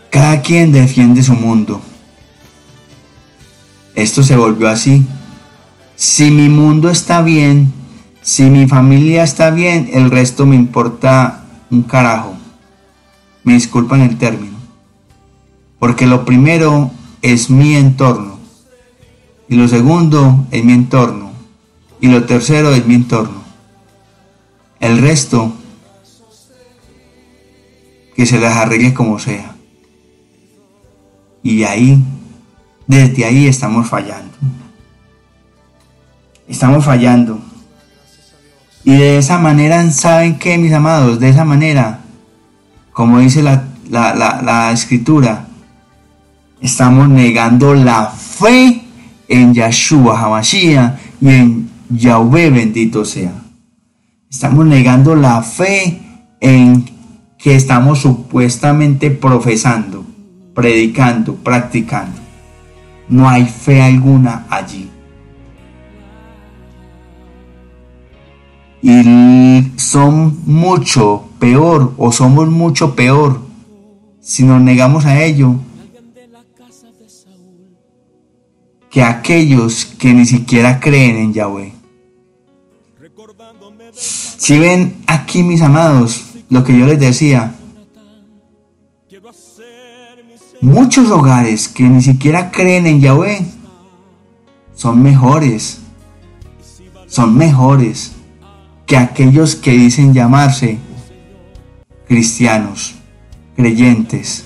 cada 0.09 0.41
quien 0.41 0.71
defiende 0.71 1.21
su 1.21 1.33
mundo. 1.33 1.81
Esto 3.95 4.23
se 4.23 4.35
volvió 4.35 4.67
así. 4.67 5.05
Si 5.95 6.29
mi 6.29 6.49
mundo 6.49 6.89
está 6.89 7.21
bien, 7.21 7.71
si 8.21 8.49
mi 8.49 8.67
familia 8.67 9.23
está 9.23 9.51
bien, 9.51 9.89
el 9.93 10.11
resto 10.11 10.45
me 10.45 10.55
importa 10.55 11.45
un 11.71 11.83
carajo. 11.83 12.35
Me 13.43 13.53
disculpan 13.53 14.01
el 14.01 14.17
término. 14.17 14.57
Porque 15.79 16.07
lo 16.07 16.25
primero 16.25 16.91
es 17.21 17.49
mi 17.49 17.75
entorno. 17.75 18.37
Y 19.47 19.55
lo 19.55 19.67
segundo 19.67 20.45
es 20.51 20.63
mi 20.65 20.73
entorno. 20.73 21.31
Y 22.01 22.07
lo 22.07 22.25
tercero 22.25 22.73
es 22.73 22.85
mi 22.85 22.95
entorno. 22.95 23.43
El 24.79 24.97
resto, 24.97 25.53
que 28.15 28.25
se 28.25 28.39
las 28.39 28.57
arregle 28.57 28.93
como 28.93 29.19
sea. 29.19 29.55
Y 31.43 31.63
ahí, 31.63 32.03
desde 32.87 33.25
ahí 33.25 33.47
estamos 33.47 33.87
fallando. 33.87 34.33
Estamos 36.47 36.85
fallando. 36.85 37.39
Y 38.83 38.91
de 38.91 39.17
esa 39.17 39.39
manera, 39.39 39.89
¿saben 39.91 40.37
qué, 40.37 40.57
mis 40.57 40.73
amados? 40.73 41.19
De 41.19 41.29
esa 41.29 41.43
manera, 41.43 42.01
como 42.93 43.19
dice 43.19 43.41
la, 43.41 43.63
la 43.89 44.71
escritura, 44.71 45.47
estamos 46.61 47.09
negando 47.09 47.73
la 47.73 48.07
fe 48.07 48.83
en 49.27 49.53
Yahshua 49.53 50.19
Hamashiach 50.19 50.93
y 51.21 51.29
en 51.29 51.69
Yahweh 51.89 52.49
bendito 52.49 53.05
sea. 53.05 53.33
Estamos 54.29 54.65
negando 54.65 55.15
la 55.15 55.41
fe 55.41 56.01
en 56.39 56.85
que 57.37 57.55
estamos 57.55 57.99
supuestamente 57.99 59.11
profesando, 59.11 60.05
predicando, 60.53 61.35
practicando. 61.35 62.24
No 63.09 63.29
hay 63.29 63.45
fe 63.45 63.81
alguna 63.81 64.45
allí. 64.49 64.89
Y 68.81 69.71
son 69.77 70.41
mucho 70.45 71.29
peor 71.39 71.93
o 71.97 72.11
somos 72.11 72.49
mucho 72.49 72.95
peor 72.95 73.39
si 74.19 74.43
nos 74.43 74.61
negamos 74.61 75.05
a 75.05 75.23
ello 75.23 75.55
que 78.89 79.03
aquellos 79.03 79.85
que 79.85 80.13
ni 80.13 80.25
siquiera 80.25 80.79
creen 80.79 81.17
en 81.17 81.33
Yahweh. 81.33 81.73
Si 83.93 84.57
ven 84.57 85.03
aquí, 85.05 85.43
mis 85.43 85.61
amados, 85.61 86.23
lo 86.49 86.63
que 86.63 86.77
yo 86.77 86.85
les 86.85 86.99
decía, 86.99 87.55
muchos 90.61 91.09
hogares 91.11 91.67
que 91.67 91.83
ni 91.83 92.01
siquiera 92.01 92.51
creen 92.51 92.87
en 92.87 93.01
Yahweh 93.01 93.45
son 94.73 95.01
mejores, 95.01 95.79
son 97.07 97.37
mejores 97.37 98.13
que 98.85 98.97
aquellos 98.97 99.55
que 99.55 99.71
dicen 99.71 100.13
llamarse 100.13 100.77
cristianos, 102.07 102.95
creyentes, 103.55 104.45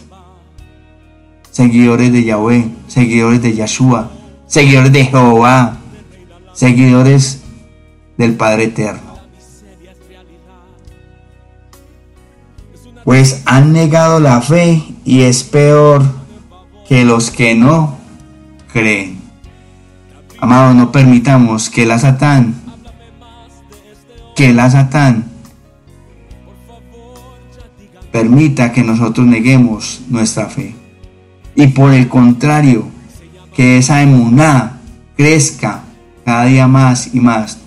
seguidores 1.52 2.14
de 2.14 2.24
Yahweh, 2.24 2.70
seguidores 2.88 3.42
de 3.42 3.56
Yahshua, 3.56 4.12
seguidores 4.48 4.94
de 4.94 5.06
Jehová, 5.06 5.78
seguidores 6.54 7.42
del 8.18 8.36
Padre 8.36 8.66
Eterno. 8.66 9.10
Pues 13.04 13.42
han 13.46 13.74
negado 13.74 14.20
la 14.20 14.42
fe 14.42 14.84
y 15.06 15.22
es 15.22 15.44
peor 15.44 16.04
que 16.88 17.06
los 17.06 17.32
que 17.32 17.56
no 17.56 17.98
creen. 18.72 19.20
Amados, 20.40 20.76
no 20.76 20.92
permitamos 20.92 21.70
que 21.70 21.86
la 21.86 22.00
Satán, 22.00 22.56
que 24.36 24.54
la 24.54 24.70
Satán 24.70 25.26
permita 28.12 28.72
que 28.72 28.84
nosotros 28.84 29.28
neguemos 29.28 30.02
nuestra 30.10 30.48
fe. 30.48 30.76
Y 31.56 31.68
por 31.68 31.94
el 31.94 32.08
contrario, 32.08 32.88
que 33.54 33.78
esa 33.78 34.02
emuná 34.02 34.80
crezca 35.18 35.84
cada 36.24 36.46
día 36.46 36.68
más 36.68 37.14
y 37.14 37.20
más. 37.20 37.60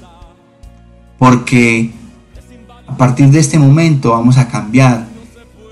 Porque 1.18 1.91
a 2.87 2.97
partir 2.97 3.28
de 3.28 3.39
este 3.39 3.59
momento 3.59 4.12
vamos 4.12 4.39
a 4.39 4.49
cambiar 4.49 5.12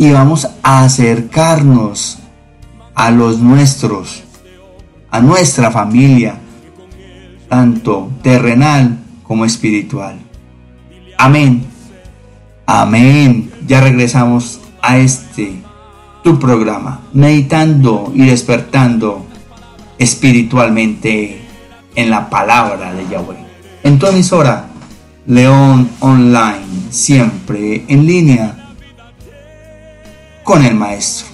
y 0.00 0.12
vamos 0.12 0.48
a 0.62 0.82
acercarnos 0.84 2.20
a 2.94 3.10
los 3.10 3.38
nuestros, 3.38 4.22
a 5.10 5.20
nuestra 5.20 5.70
familia, 5.70 6.36
tanto 7.50 8.10
terrenal 8.22 8.98
como 9.22 9.44
espiritual. 9.44 10.16
Amén. 11.18 11.66
Amén. 12.64 13.52
Ya 13.66 13.82
regresamos 13.82 14.62
a 14.80 14.96
este 14.96 15.60
tu 16.24 16.38
programa, 16.38 17.02
meditando 17.12 18.10
y 18.14 18.24
despertando 18.24 19.26
espiritualmente 19.98 21.42
en 21.94 22.08
la 22.08 22.30
palabra 22.30 22.94
de 22.94 23.06
Yahweh. 23.06 23.36
en 23.82 23.98
tu 23.98 24.06
emisora 24.06 24.64
León 25.26 25.90
Online, 26.00 26.88
siempre 26.88 27.84
en 27.86 28.06
línea 28.06 28.59
con 30.50 30.64
el 30.64 30.74
maestro. 30.74 31.28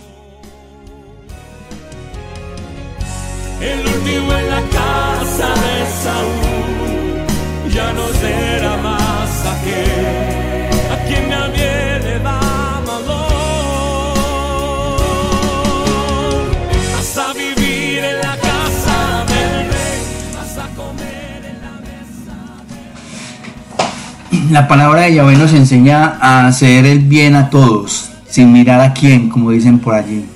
El 3.62 3.78
último 3.78 4.30
en 4.34 4.50
la 4.50 4.60
casa 4.60 5.48
de 5.64 5.76
Saúl 6.04 7.72
ya 7.72 7.94
no 7.94 8.06
será 8.20 8.76
más 8.76 9.30
aquel 9.54 10.68
a 10.92 10.96
quien 11.06 11.30
nadie 11.30 11.98
le 12.00 12.18
da 12.18 12.40
valor. 12.86 14.18
Hasta 16.98 17.32
vivir 17.32 18.04
en 18.04 18.18
la 18.20 18.36
casa 18.36 19.24
del 19.32 19.66
rey, 19.72 20.00
hasta 20.42 20.64
comer 20.76 21.40
en 21.52 21.58
la 21.62 21.74
mesa. 21.88 22.36
La 24.52 24.68
palabra 24.68 25.00
de 25.04 25.14
Yahweh 25.14 25.36
nos 25.36 25.54
enseña 25.54 26.18
a 26.20 26.48
hacer 26.48 26.84
el 26.84 26.98
bien 26.98 27.34
a 27.34 27.48
todos, 27.48 28.05
sin 28.36 28.52
mirar 28.52 28.82
a 28.82 28.92
quién, 28.92 29.30
como 29.30 29.50
dicen 29.50 29.78
por 29.78 29.94
allí. 29.94 30.26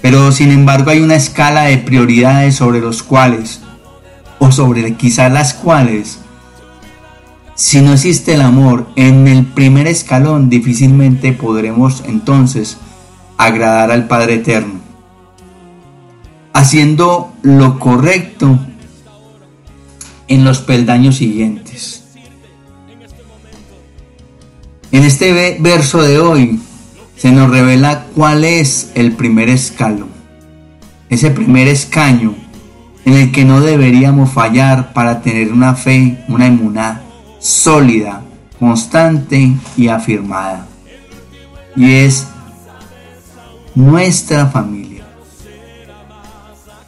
Pero 0.00 0.32
sin 0.32 0.50
embargo 0.50 0.90
hay 0.90 1.00
una 1.00 1.16
escala 1.16 1.64
de 1.64 1.76
prioridades 1.76 2.56
sobre 2.56 2.80
los 2.80 3.02
cuales, 3.02 3.60
o 4.38 4.50
sobre 4.50 4.94
quizás 4.94 5.30
las 5.30 5.52
cuales, 5.52 6.20
si 7.54 7.82
no 7.82 7.92
existe 7.92 8.32
el 8.32 8.40
amor 8.40 8.86
en 8.96 9.28
el 9.28 9.44
primer 9.44 9.86
escalón, 9.86 10.48
difícilmente 10.48 11.34
podremos 11.34 12.02
entonces 12.06 12.78
agradar 13.36 13.90
al 13.90 14.08
Padre 14.08 14.36
Eterno. 14.36 14.80
Haciendo 16.54 17.34
lo 17.42 17.78
correcto 17.78 18.58
en 20.26 20.42
los 20.42 20.60
peldaños 20.60 21.16
siguientes. 21.16 22.04
En 24.90 25.04
este 25.04 25.58
verso 25.60 26.00
de 26.00 26.18
hoy 26.18 26.60
se 27.16 27.32
nos 27.32 27.50
revela 27.50 28.06
cuál 28.14 28.44
es 28.44 28.90
el 28.94 29.12
primer 29.12 29.48
escalón, 29.48 30.08
ese 31.08 31.30
primer 31.30 31.68
escaño 31.68 32.34
en 33.04 33.14
el 33.14 33.32
que 33.32 33.44
no 33.44 33.60
deberíamos 33.60 34.30
fallar 34.30 34.92
para 34.92 35.20
tener 35.20 35.52
una 35.52 35.74
fe, 35.74 36.24
una 36.28 36.46
inmunidad 36.46 37.02
sólida, 37.38 38.22
constante 38.58 39.52
y 39.76 39.88
afirmada. 39.88 40.66
Y 41.76 41.90
es 41.92 42.26
nuestra 43.74 44.46
familia. 44.46 45.04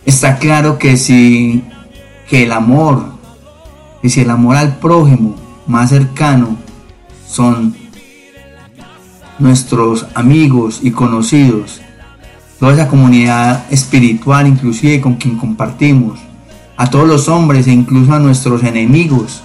Está 0.05 0.39
claro 0.39 0.79
que 0.79 0.97
si 0.97 1.65
que 2.29 2.45
el 2.45 2.53
amor, 2.53 3.05
que 4.03 4.09
si 4.09 4.21
el 4.21 4.31
amor 4.31 4.57
al 4.57 4.77
prójimo 4.77 5.35
más 5.67 5.91
cercano 5.91 6.57
son 7.29 7.77
nuestros 9.39 10.07
amigos 10.15 10.81
y 10.83 10.91
conocidos, 10.91 11.81
toda 12.59 12.73
esa 12.73 12.89
comunidad 12.89 13.65
espiritual 13.71 14.47
inclusive 14.47 15.01
con 15.01 15.15
quien 15.17 15.37
compartimos, 15.37 16.19
a 16.77 16.89
todos 16.91 17.07
los 17.07 17.29
hombres 17.29 17.67
e 17.67 17.73
incluso 17.73 18.13
a 18.13 18.19
nuestros 18.19 18.63
enemigos, 18.63 19.43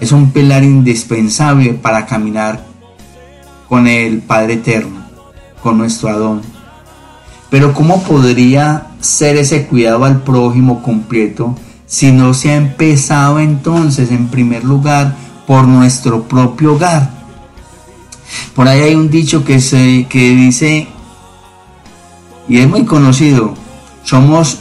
es 0.00 0.12
un 0.12 0.30
pilar 0.30 0.62
indispensable 0.62 1.74
para 1.74 2.06
caminar 2.06 2.64
con 3.68 3.86
el 3.86 4.18
Padre 4.18 4.54
Eterno, 4.54 5.00
con 5.62 5.78
nuestro 5.78 6.08
Adón. 6.08 6.42
Pero 7.50 7.74
¿cómo 7.74 8.02
podría 8.02 8.88
ser 9.00 9.36
ese 9.36 9.66
cuidado 9.66 10.04
al 10.04 10.22
prójimo 10.22 10.82
completo 10.82 11.56
si 11.86 12.12
no 12.12 12.34
se 12.34 12.50
ha 12.50 12.56
empezado 12.56 13.40
entonces 13.40 14.10
en 14.10 14.28
primer 14.28 14.64
lugar 14.64 15.16
por 15.46 15.66
nuestro 15.66 16.22
propio 16.24 16.74
hogar? 16.74 17.17
Por 18.54 18.68
ahí 18.68 18.80
hay 18.80 18.94
un 18.94 19.10
dicho 19.10 19.44
que, 19.44 19.60
se, 19.60 20.06
que 20.08 20.34
dice, 20.34 20.88
y 22.48 22.58
es 22.58 22.68
muy 22.68 22.84
conocido, 22.84 23.54
somos 24.02 24.58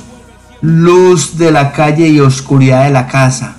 luz 0.62 1.38
de 1.38 1.52
la 1.52 1.72
calle 1.72 2.08
y 2.08 2.20
oscuridad 2.20 2.84
de 2.86 2.92
la 2.92 3.08
casa. 3.08 3.58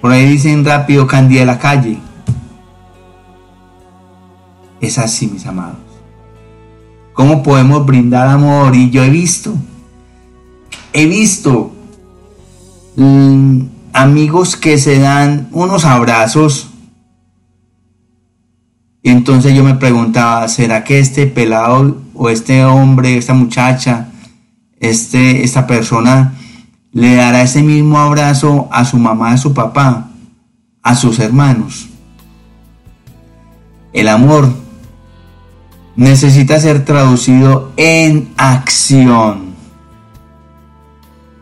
Por 0.00 0.12
ahí 0.12 0.26
dicen 0.26 0.64
rápido, 0.64 1.06
candía 1.06 1.40
de 1.40 1.46
la 1.46 1.58
calle. 1.58 2.00
Es 4.80 4.98
así, 4.98 5.26
mis 5.26 5.44
amados. 5.46 5.76
¿Cómo 7.12 7.42
podemos 7.42 7.84
brindar 7.84 8.28
amor? 8.28 8.76
Y 8.76 8.90
yo 8.90 9.02
he 9.02 9.10
visto, 9.10 9.52
he 10.92 11.06
visto 11.06 11.72
mm, 12.94 13.62
amigos 13.92 14.56
que 14.56 14.78
se 14.78 15.00
dan 15.00 15.48
unos 15.50 15.84
abrazos 15.84 16.67
entonces 19.02 19.54
yo 19.54 19.64
me 19.64 19.74
preguntaba, 19.74 20.48
¿será 20.48 20.84
que 20.84 20.98
este 20.98 21.26
pelado 21.26 22.02
o 22.14 22.28
este 22.30 22.64
hombre, 22.64 23.16
esta 23.16 23.34
muchacha, 23.34 24.08
este, 24.80 25.44
esta 25.44 25.66
persona 25.66 26.34
le 26.92 27.14
dará 27.14 27.42
ese 27.42 27.62
mismo 27.62 27.98
abrazo 27.98 28.68
a 28.72 28.84
su 28.84 28.98
mamá, 28.98 29.32
a 29.32 29.38
su 29.38 29.54
papá, 29.54 30.10
a 30.82 30.94
sus 30.94 31.18
hermanos? 31.18 31.88
El 33.92 34.08
amor 34.08 34.52
necesita 35.96 36.60
ser 36.60 36.84
traducido 36.84 37.72
en 37.76 38.28
acción. 38.36 39.54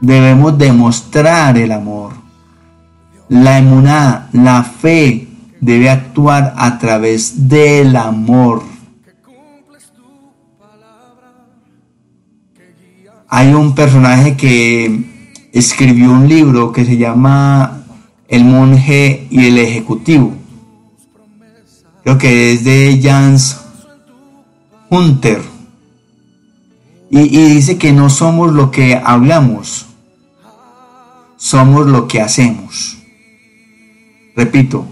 Debemos 0.01 0.57
demostrar 0.57 1.59
el 1.59 1.73
amor. 1.73 2.13
La 3.29 3.59
emuná, 3.59 4.29
la 4.33 4.63
fe, 4.63 5.26
debe 5.61 5.91
actuar 5.91 6.55
a 6.57 6.79
través 6.79 7.49
del 7.49 7.97
amor. 7.97 8.63
Hay 13.29 13.53
un 13.53 13.75
personaje 13.75 14.37
que 14.37 15.05
escribió 15.53 16.13
un 16.13 16.29
libro 16.29 16.73
que 16.73 16.85
se 16.85 16.97
llama 16.97 17.85
El 18.29 18.45
monje 18.45 19.27
y 19.31 19.47
el 19.47 19.59
ejecutivo. 19.59 20.33
Creo 22.05 22.19
que 22.19 22.53
es 22.53 22.65
de 22.65 23.01
Jans 23.03 23.61
Hunter. 24.91 25.43
Y, 27.11 27.21
y 27.21 27.55
dice 27.55 27.79
que 27.79 27.93
no 27.93 28.11
somos 28.11 28.53
lo 28.53 28.71
que 28.71 28.95
hablamos, 28.95 29.87
somos 31.37 31.87
lo 31.87 32.07
que 32.07 32.21
hacemos. 32.21 32.99
Repito, 34.37 34.87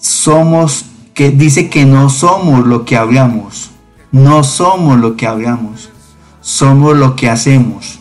somos, 0.00 0.86
que 1.14 1.30
dice 1.30 1.68
que 1.68 1.84
no 1.84 2.10
somos 2.10 2.66
lo 2.66 2.84
que 2.84 2.96
hablamos, 2.96 3.70
no 4.12 4.44
somos 4.44 4.98
lo 4.98 5.16
que 5.16 5.26
hablamos, 5.26 5.90
somos 6.40 6.96
lo 6.96 7.16
que 7.16 7.28
hacemos. 7.28 7.98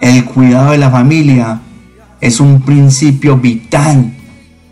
El 0.00 0.24
cuidado 0.24 0.70
de 0.70 0.78
la 0.78 0.90
familia 0.90 1.60
es 2.20 2.40
un 2.40 2.62
principio 2.62 3.36
vital 3.36 4.16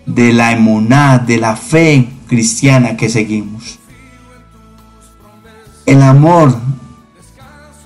de 0.06 0.32
la 0.32 0.52
emunad, 0.52 1.20
de 1.20 1.36
la 1.36 1.56
fe 1.56 2.08
cristiana 2.26 2.96
que 2.96 3.08
seguimos. 3.08 3.78
El 5.84 6.02
amor 6.02 6.56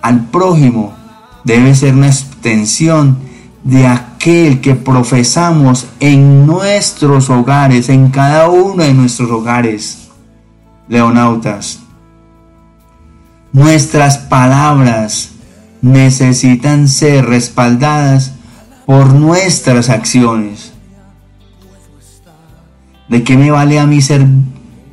al 0.03 0.27
prójimo 0.27 0.95
debe 1.45 1.75
ser 1.75 1.95
una 1.95 2.09
extensión 2.09 3.18
de 3.65 3.87
aquel 3.87 4.61
que 4.61 4.75
profesamos 4.75 5.87
en 6.01 6.47
nuestros 6.47 7.31
hogares, 7.31 7.89
en 7.89 8.11
cada 8.11 8.49
uno 8.49 8.83
de 8.83 8.95
nuestros 8.95 9.31
hogares, 9.31 10.09
leonautas. 10.89 11.81
Nuestras 13.53 14.19
palabras 14.19 15.31
necesitan 15.81 16.89
ser 16.89 17.27
respaldadas 17.27 18.33
por 18.87 19.13
nuestras 19.13 19.91
acciones. 19.91 20.73
¿De 23.09 23.23
qué 23.23 23.37
me 23.37 23.51
vale 23.51 23.79
a 23.79 23.87
mí 23.87 24.01
ser 24.01 24.27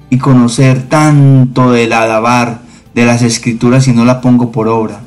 y 0.09 0.17
conocer 0.17 0.89
tanto 0.89 1.71
del 1.71 1.93
alabar 1.93 2.61
de 2.93 3.05
las 3.05 3.21
escrituras 3.21 3.85
si 3.85 3.93
no 3.93 4.03
la 4.03 4.19
pongo 4.19 4.51
por 4.51 4.67
obra? 4.67 4.99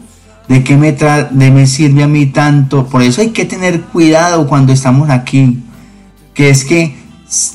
¿De 0.48 0.64
qué 0.64 0.76
me, 0.76 0.92
de 0.92 1.50
me 1.50 1.66
sirve 1.66 2.02
a 2.02 2.08
mí 2.08 2.26
tanto? 2.26 2.86
Por 2.86 3.02
eso 3.02 3.20
hay 3.20 3.30
que 3.30 3.44
tener 3.44 3.82
cuidado 3.82 4.46
cuando 4.46 4.72
estamos 4.72 5.08
aquí. 5.10 5.62
Que 6.34 6.50
es 6.50 6.64
que 6.64 6.96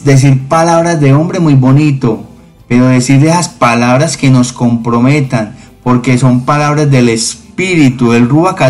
decir 0.04 0.48
palabras 0.48 1.00
de 1.00 1.14
hombre 1.14 1.40
muy 1.40 1.54
bonito, 1.54 2.24
pero 2.68 2.88
decir 2.88 3.24
esas 3.26 3.50
palabras 3.50 4.18
que 4.18 4.30
nos 4.30 4.54
comprometan, 4.54 5.56
porque 5.84 6.18
son 6.18 6.46
palabras 6.46 6.90
del 6.90 7.10
Espíritu, 7.10 8.12
del 8.12 8.30
Ruach. 8.30 8.62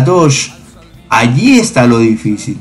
Allí 1.08 1.58
está 1.58 1.86
lo 1.86 1.98
difícil. 1.98 2.58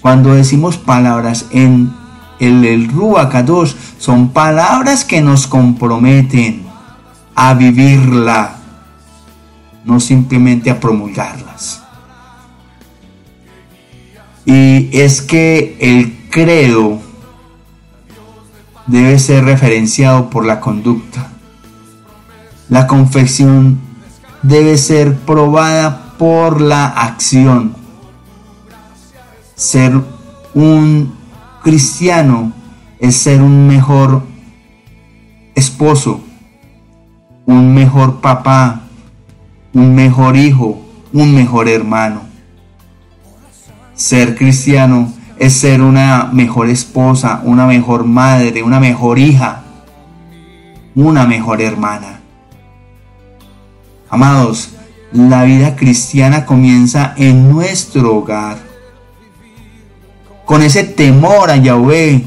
Cuando 0.00 0.34
decimos 0.34 0.76
palabras 0.76 1.46
en 1.50 1.92
el, 2.40 2.64
el 2.64 2.90
son 3.98 4.30
palabras 4.30 5.04
que 5.04 5.20
nos 5.20 5.46
comprometen 5.46 6.62
a 7.34 7.54
vivirla 7.54 8.56
no 9.84 10.00
simplemente 10.00 10.70
a 10.70 10.80
promulgarlas. 10.80 11.82
Y 14.46 14.90
es 14.92 15.22
que 15.22 15.76
el 15.80 16.28
credo 16.30 17.00
debe 18.86 19.18
ser 19.18 19.44
referenciado 19.44 20.28
por 20.30 20.44
la 20.44 20.60
conducta. 20.60 21.30
La 22.68 22.86
confesión 22.86 23.78
debe 24.42 24.76
ser 24.76 25.16
probada 25.16 26.14
por 26.18 26.60
la 26.60 26.86
acción. 26.86 27.74
Ser 29.54 30.00
un 30.54 31.14
cristiano 31.62 32.52
es 32.98 33.16
ser 33.16 33.40
un 33.40 33.66
mejor 33.66 34.22
esposo, 35.54 36.20
un 37.46 37.74
mejor 37.74 38.20
papá, 38.20 38.83
un 39.74 39.94
mejor 39.94 40.36
hijo, 40.36 40.80
un 41.12 41.34
mejor 41.34 41.68
hermano. 41.68 42.22
Ser 43.94 44.36
cristiano 44.36 45.12
es 45.38 45.52
ser 45.52 45.82
una 45.82 46.30
mejor 46.32 46.70
esposa, 46.70 47.42
una 47.44 47.66
mejor 47.66 48.04
madre, 48.04 48.62
una 48.62 48.80
mejor 48.80 49.18
hija, 49.18 49.64
una 50.94 51.26
mejor 51.26 51.60
hermana. 51.60 52.20
Amados, 54.08 54.70
la 55.12 55.42
vida 55.44 55.74
cristiana 55.74 56.46
comienza 56.46 57.14
en 57.16 57.50
nuestro 57.50 58.16
hogar. 58.16 58.58
Con 60.44 60.62
ese 60.62 60.84
temor 60.84 61.50
a 61.50 61.56
Yahweh, 61.56 62.22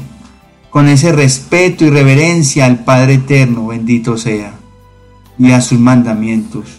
con 0.70 0.88
ese 0.88 1.12
respeto 1.12 1.84
y 1.84 1.90
reverencia 1.90 2.66
al 2.66 2.84
Padre 2.84 3.14
Eterno, 3.14 3.68
bendito 3.68 4.18
sea, 4.18 4.52
y 5.38 5.52
a 5.52 5.60
sus 5.62 5.78
mandamientos. 5.78 6.77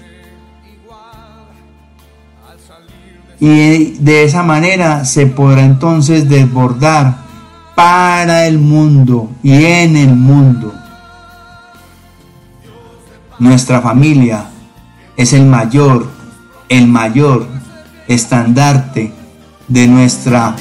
Y 3.39 3.91
de 3.99 4.25
esa 4.25 4.43
manera 4.43 5.05
se 5.05 5.25
podrá 5.25 5.63
entonces 5.63 6.27
desbordar 6.27 7.17
para 7.75 8.45
el 8.45 8.59
mundo 8.59 9.29
y 9.41 9.63
en 9.63 9.95
el 9.95 10.13
mundo. 10.13 10.73
Nuestra 13.39 13.81
familia 13.81 14.49
es 15.15 15.31
el 15.31 15.45
mayor, 15.45 16.09
el 16.67 16.87
mayor 16.87 17.47
estandarte 18.07 19.13
de 19.69 19.87
nuestra 19.87 20.55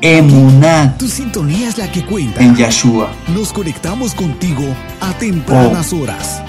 emuná. 0.00 0.96
Tu 0.96 1.08
sintonía 1.08 1.68
es 1.68 1.78
la 1.78 1.90
que 1.90 2.06
cuenta. 2.06 2.40
En 2.40 2.54
Yeshua. 2.54 3.10
Nos 3.34 3.52
conectamos 3.52 4.14
contigo 4.14 4.62
a 5.00 5.12
tempranas 5.14 5.92
horas. 5.92 6.40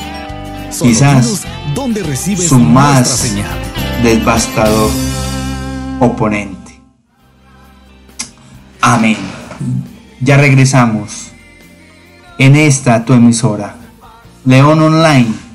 quizás 0.80 1.42
donde 1.74 2.04
recibes 2.04 2.48
su 2.48 2.60
más 2.60 3.08
señal. 3.08 3.58
devastador 4.04 5.11
oponente. 6.02 6.82
Amén. 8.82 9.18
Ya 10.20 10.38
regresamos 10.38 11.32
en 12.40 12.56
esta 12.56 13.06
tu 13.06 13.14
emisora, 13.14 13.76
León 14.44 14.82
Online 14.82 15.52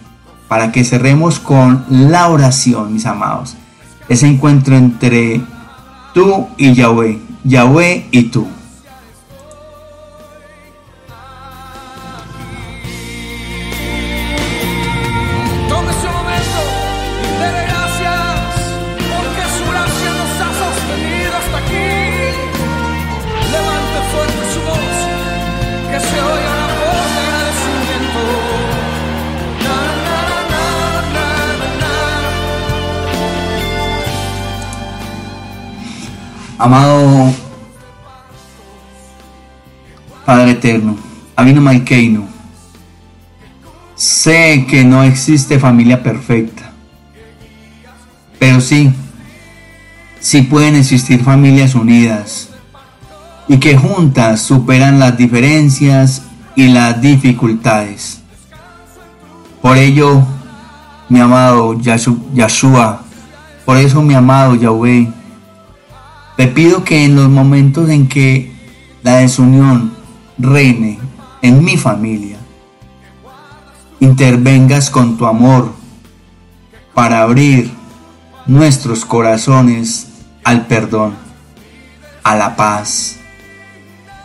para 0.49 0.71
que 0.71 0.85
cerremos 0.85 1.41
con 1.41 1.85
la 1.89 2.29
oración, 2.29 2.93
mis 2.93 3.07
amados. 3.07 3.57
Ese 4.09 4.29
encuentro 4.29 4.77
entre 4.77 5.41
tú 6.15 6.49
y 6.57 6.73
Yahweh, 6.73 7.19
Yahweh 7.43 8.07
y 8.13 8.23
tú. 8.25 8.47
Eterno, 40.57 40.97
Avino 41.37 41.61
Maikeino, 41.61 42.25
sé 43.95 44.67
que 44.69 44.85
no 44.85 45.03
existe 45.03 45.59
familia 45.59 46.03
perfecta, 46.03 46.73
pero 48.39 48.61
sí, 48.61 48.93
sí 50.21 50.43
pueden 50.43 50.77
existir 50.77 51.23
familias 51.23 51.75
unidas 51.75 52.51
y 53.49 53.59
que 53.59 53.77
juntas 53.77 54.43
superan 54.43 54.99
las 54.99 55.17
diferencias 55.17 56.23
y 56.55 56.69
las 56.69 57.01
dificultades. 57.01 58.21
Por 59.63 59.77
ello, 59.79 60.23
mi 61.09 61.21
amado 61.21 61.79
Yahshua, 61.81 63.03
por 63.65 63.77
eso 63.79 64.03
mi 64.03 64.15
amado 64.15 64.55
Yahweh, 64.55 65.09
te 66.37 66.47
pido 66.49 66.85
que 66.85 67.05
en 67.05 67.17
los 67.17 67.29
momentos 67.29 67.89
en 67.89 68.09
que 68.09 68.53
la 69.03 69.17
desunión 69.17 69.96
reine 70.39 70.99
en 71.43 71.65
mi 71.65 71.77
familia, 71.77 72.39
intervengas 74.01 74.91
con 74.91 75.17
tu 75.17 75.27
amor 75.27 75.73
para 76.95 77.23
abrir 77.23 77.73
nuestros 78.47 79.05
corazones 79.05 80.09
al 80.45 80.67
perdón, 80.67 81.15
a 82.23 82.37
la 82.37 82.57
paz 82.57 83.17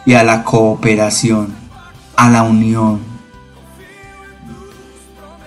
y 0.05 0.13
a 0.13 0.23
la 0.23 0.43
cooperación, 0.43 1.53
a 2.15 2.29
la 2.29 2.43
unión. 2.43 2.99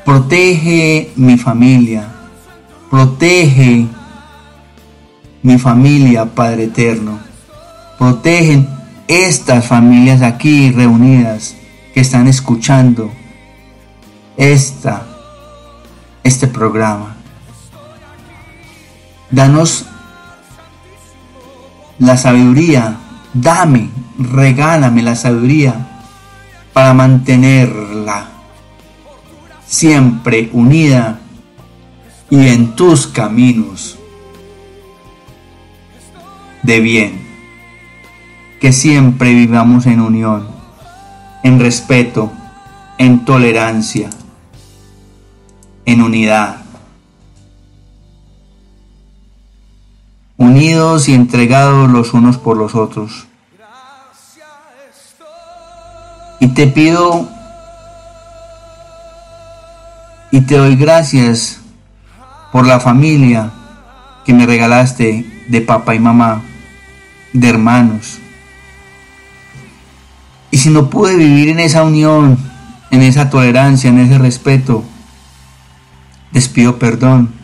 Protege 0.04 1.12
mi 1.16 1.38
familia, 1.38 2.08
protege 2.90 3.86
mi 5.44 5.58
familia, 5.58 6.24
Padre 6.24 6.64
Eterno. 6.64 7.18
Protegen 7.98 8.66
estas 9.09 9.66
familias 9.66 10.22
aquí 10.22 10.70
reunidas 10.70 11.57
que 11.92 12.00
están 12.00 12.26
escuchando 12.26 13.11
esta, 14.36 15.07
este 16.22 16.46
programa. 16.46 17.16
Danos 19.30 19.86
la 21.98 22.16
sabiduría, 22.16 22.96
dame, 23.32 23.90
regálame 24.18 25.02
la 25.02 25.14
sabiduría 25.14 26.02
para 26.72 26.94
mantenerla 26.94 28.28
siempre 29.66 30.50
unida 30.52 31.20
y 32.30 32.48
en 32.48 32.74
tus 32.74 33.07
caminos 33.07 33.98
de 36.62 36.80
bien. 36.80 37.23
Que 38.64 38.72
siempre 38.72 39.34
vivamos 39.34 39.84
en 39.84 40.00
unión, 40.00 40.48
en 41.42 41.60
respeto, 41.60 42.32
en 42.96 43.26
tolerancia, 43.26 44.08
en 45.84 46.00
unidad. 46.00 46.62
Unidos 50.38 51.10
y 51.10 51.14
entregados 51.14 51.90
los 51.90 52.14
unos 52.14 52.38
por 52.38 52.56
los 52.56 52.74
otros. 52.74 53.26
Y 56.40 56.48
te 56.54 56.66
pido 56.66 57.28
y 60.30 60.40
te 60.40 60.56
doy 60.56 60.76
gracias 60.76 61.60
por 62.50 62.66
la 62.66 62.80
familia 62.80 63.50
que 64.24 64.32
me 64.32 64.46
regalaste 64.46 65.44
de 65.50 65.60
papá 65.60 65.94
y 65.94 65.98
mamá 65.98 66.40
de 67.34 67.50
hermanos. 67.50 68.20
Y 70.55 70.59
si 70.59 70.70
no 70.70 70.88
pude 70.88 71.16
vivir 71.16 71.48
en 71.48 71.59
esa 71.59 71.82
unión, 71.82 72.38
en 72.92 73.02
esa 73.02 73.28
tolerancia, 73.28 73.90
en 73.90 73.98
ese 73.98 74.18
respeto, 74.18 74.84
les 76.30 76.46
pido 76.46 76.78
perdón 76.78 77.34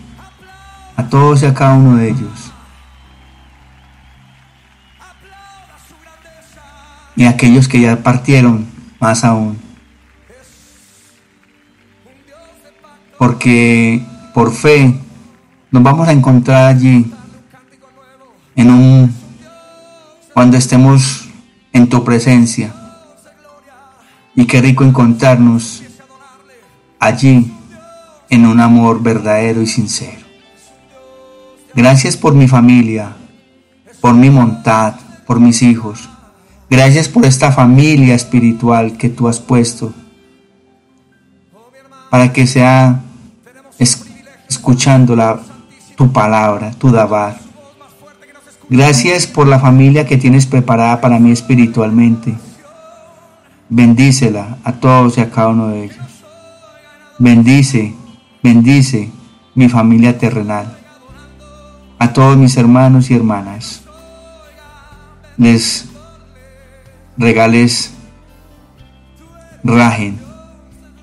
a 0.95 1.09
todos 1.09 1.43
y 1.43 1.47
a 1.47 1.53
cada 1.53 1.75
uno 1.75 1.97
de 1.97 2.11
ellos. 2.11 2.53
Y 7.17 7.25
a 7.25 7.31
aquellos 7.31 7.67
que 7.67 7.81
ya 7.81 8.01
partieron, 8.01 8.69
más 9.01 9.25
aún. 9.25 9.59
Porque 13.19 14.07
por 14.33 14.53
fe 14.53 14.95
nos 15.73 15.83
vamos 15.83 16.07
a 16.07 16.13
encontrar 16.13 16.77
allí 16.77 17.13
en 18.55 18.71
un 18.71 19.13
cuando 20.33 20.57
estemos 20.57 21.29
en 21.73 21.89
tu 21.89 22.05
presencia. 22.05 22.73
Y 24.41 24.47
qué 24.47 24.63
rico 24.63 24.85
encontrarnos 24.85 25.83
allí 26.99 27.53
en 28.31 28.47
un 28.47 28.59
amor 28.59 29.03
verdadero 29.03 29.61
y 29.61 29.67
sincero. 29.67 30.25
Gracias 31.75 32.17
por 32.17 32.33
mi 32.33 32.49
familia. 32.49 33.17
por 34.01 34.15
mi 34.15 34.31
montad, 34.31 34.95
por 35.27 35.41
mis 35.41 35.61
hijos. 35.61 36.09
Gracias 36.71 37.07
por 37.07 37.27
esta 37.27 37.53
familia 37.53 38.15
espiritual 38.15 38.97
que 38.97 39.11
tú 39.11 39.29
has 39.29 39.39
puesto 39.41 39.93
para 42.09 42.33
que 42.33 42.47
sea 42.47 43.03
escuchando 44.49 45.15
la, 45.15 45.39
tu 45.97 46.11
palabra, 46.11 46.71
tu 46.71 46.91
dabar. 46.91 47.39
Gracias 48.71 49.27
por 49.27 49.47
la 49.47 49.59
familia 49.59 50.07
que 50.07 50.17
tienes 50.17 50.47
preparada 50.47 50.99
para 51.03 51.19
mí 51.19 51.31
espiritualmente. 51.31 52.35
Bendícela 53.71 54.59
a 54.65 54.73
todos 54.73 55.17
y 55.17 55.21
a 55.21 55.31
cada 55.31 55.49
uno 55.49 55.69
de 55.69 55.85
ellos. 55.85 56.25
Bendice, 57.21 57.95
bendice 58.43 59.13
mi 59.55 59.69
familia 59.69 60.19
terrenal. 60.19 60.77
A 61.99 62.13
todos 62.13 62.37
mis 62.37 62.57
hermanos 62.57 63.11
y 63.11 63.15
hermanas. 63.15 63.83
Les 65.37 65.89
regales 67.17 67.93
rajen 69.63 70.19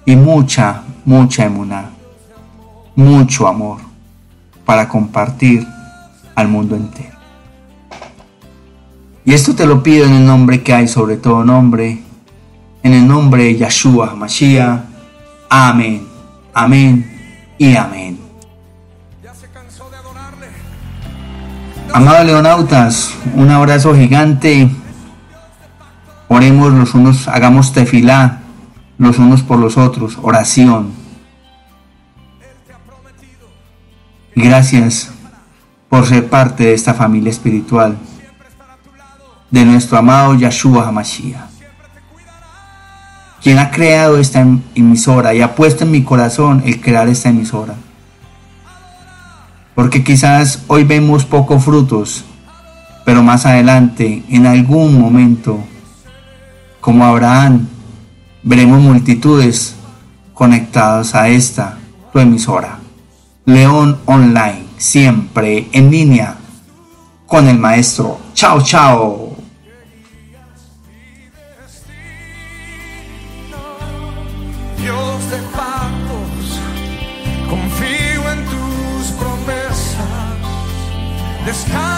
y 0.05 0.15
mucha, 0.15 0.83
mucha 1.05 1.45
emuná, 1.45 1.91
mucho 2.95 3.47
amor 3.47 3.79
para 4.65 4.89
compartir 4.89 5.65
al 6.35 6.49
mundo 6.49 6.75
entero. 6.75 7.15
Y 9.23 9.33
esto 9.33 9.55
te 9.55 9.65
lo 9.65 9.83
pido 9.83 10.05
en 10.05 10.13
el 10.13 10.25
nombre 10.25 10.63
que 10.63 10.73
hay 10.73 10.87
sobre 10.87 11.17
todo 11.17 11.43
nombre, 11.43 12.03
en 12.83 12.93
el 12.93 13.07
nombre 13.07 13.43
de 13.43 13.57
Yahshua 13.57 14.15
Mashiach. 14.15 14.81
Amén, 15.49 16.07
amén 16.53 17.55
y 17.57 17.75
amén. 17.75 18.19
Amados 21.93 22.25
leonautas, 22.25 23.13
un 23.33 23.49
abrazo 23.49 23.95
gigante. 23.95 24.69
Oremos 26.27 26.73
los 26.73 26.93
unos, 26.93 27.27
hagamos 27.27 27.71
tefilá 27.73 28.41
los 28.97 29.19
unos 29.19 29.43
por 29.43 29.59
los 29.59 29.77
otros, 29.77 30.17
oración. 30.21 30.91
Gracias 34.35 35.09
por 35.89 36.05
ser 36.05 36.29
parte 36.29 36.65
de 36.65 36.73
esta 36.73 36.93
familia 36.93 37.29
espiritual 37.29 37.97
de 39.49 39.65
nuestro 39.65 39.97
amado 39.97 40.35
Yahshua 40.35 40.87
HaMashiach, 40.87 41.46
quien 43.41 43.59
ha 43.59 43.71
creado 43.71 44.17
esta 44.17 44.45
emisora 44.75 45.33
y 45.33 45.41
ha 45.41 45.55
puesto 45.55 45.83
en 45.83 45.91
mi 45.91 46.03
corazón 46.03 46.63
el 46.65 46.81
crear 46.81 47.07
esta 47.07 47.29
emisora. 47.29 47.75
Porque 49.75 50.03
quizás 50.03 50.63
hoy 50.67 50.83
vemos 50.83 51.25
pocos 51.25 51.63
frutos, 51.63 52.25
pero 53.05 53.21
más 53.23 53.45
adelante, 53.45 54.23
en 54.29 54.47
algún 54.47 54.99
momento, 54.99 55.59
como 56.81 57.05
Abraham, 57.05 57.67
veremos 58.43 58.81
multitudes 58.81 59.75
conectadas 60.33 61.15
a 61.15 61.29
esta, 61.29 61.77
tu 62.11 62.19
emisora. 62.19 62.79
León 63.45 63.99
Online, 64.05 64.65
siempre 64.77 65.67
en 65.71 65.89
línea 65.89 66.35
con 67.25 67.47
el 67.47 67.57
maestro. 67.57 68.19
Chao, 68.33 68.61
chao. 68.61 69.26
last 81.57 81.67
time. 81.69 81.96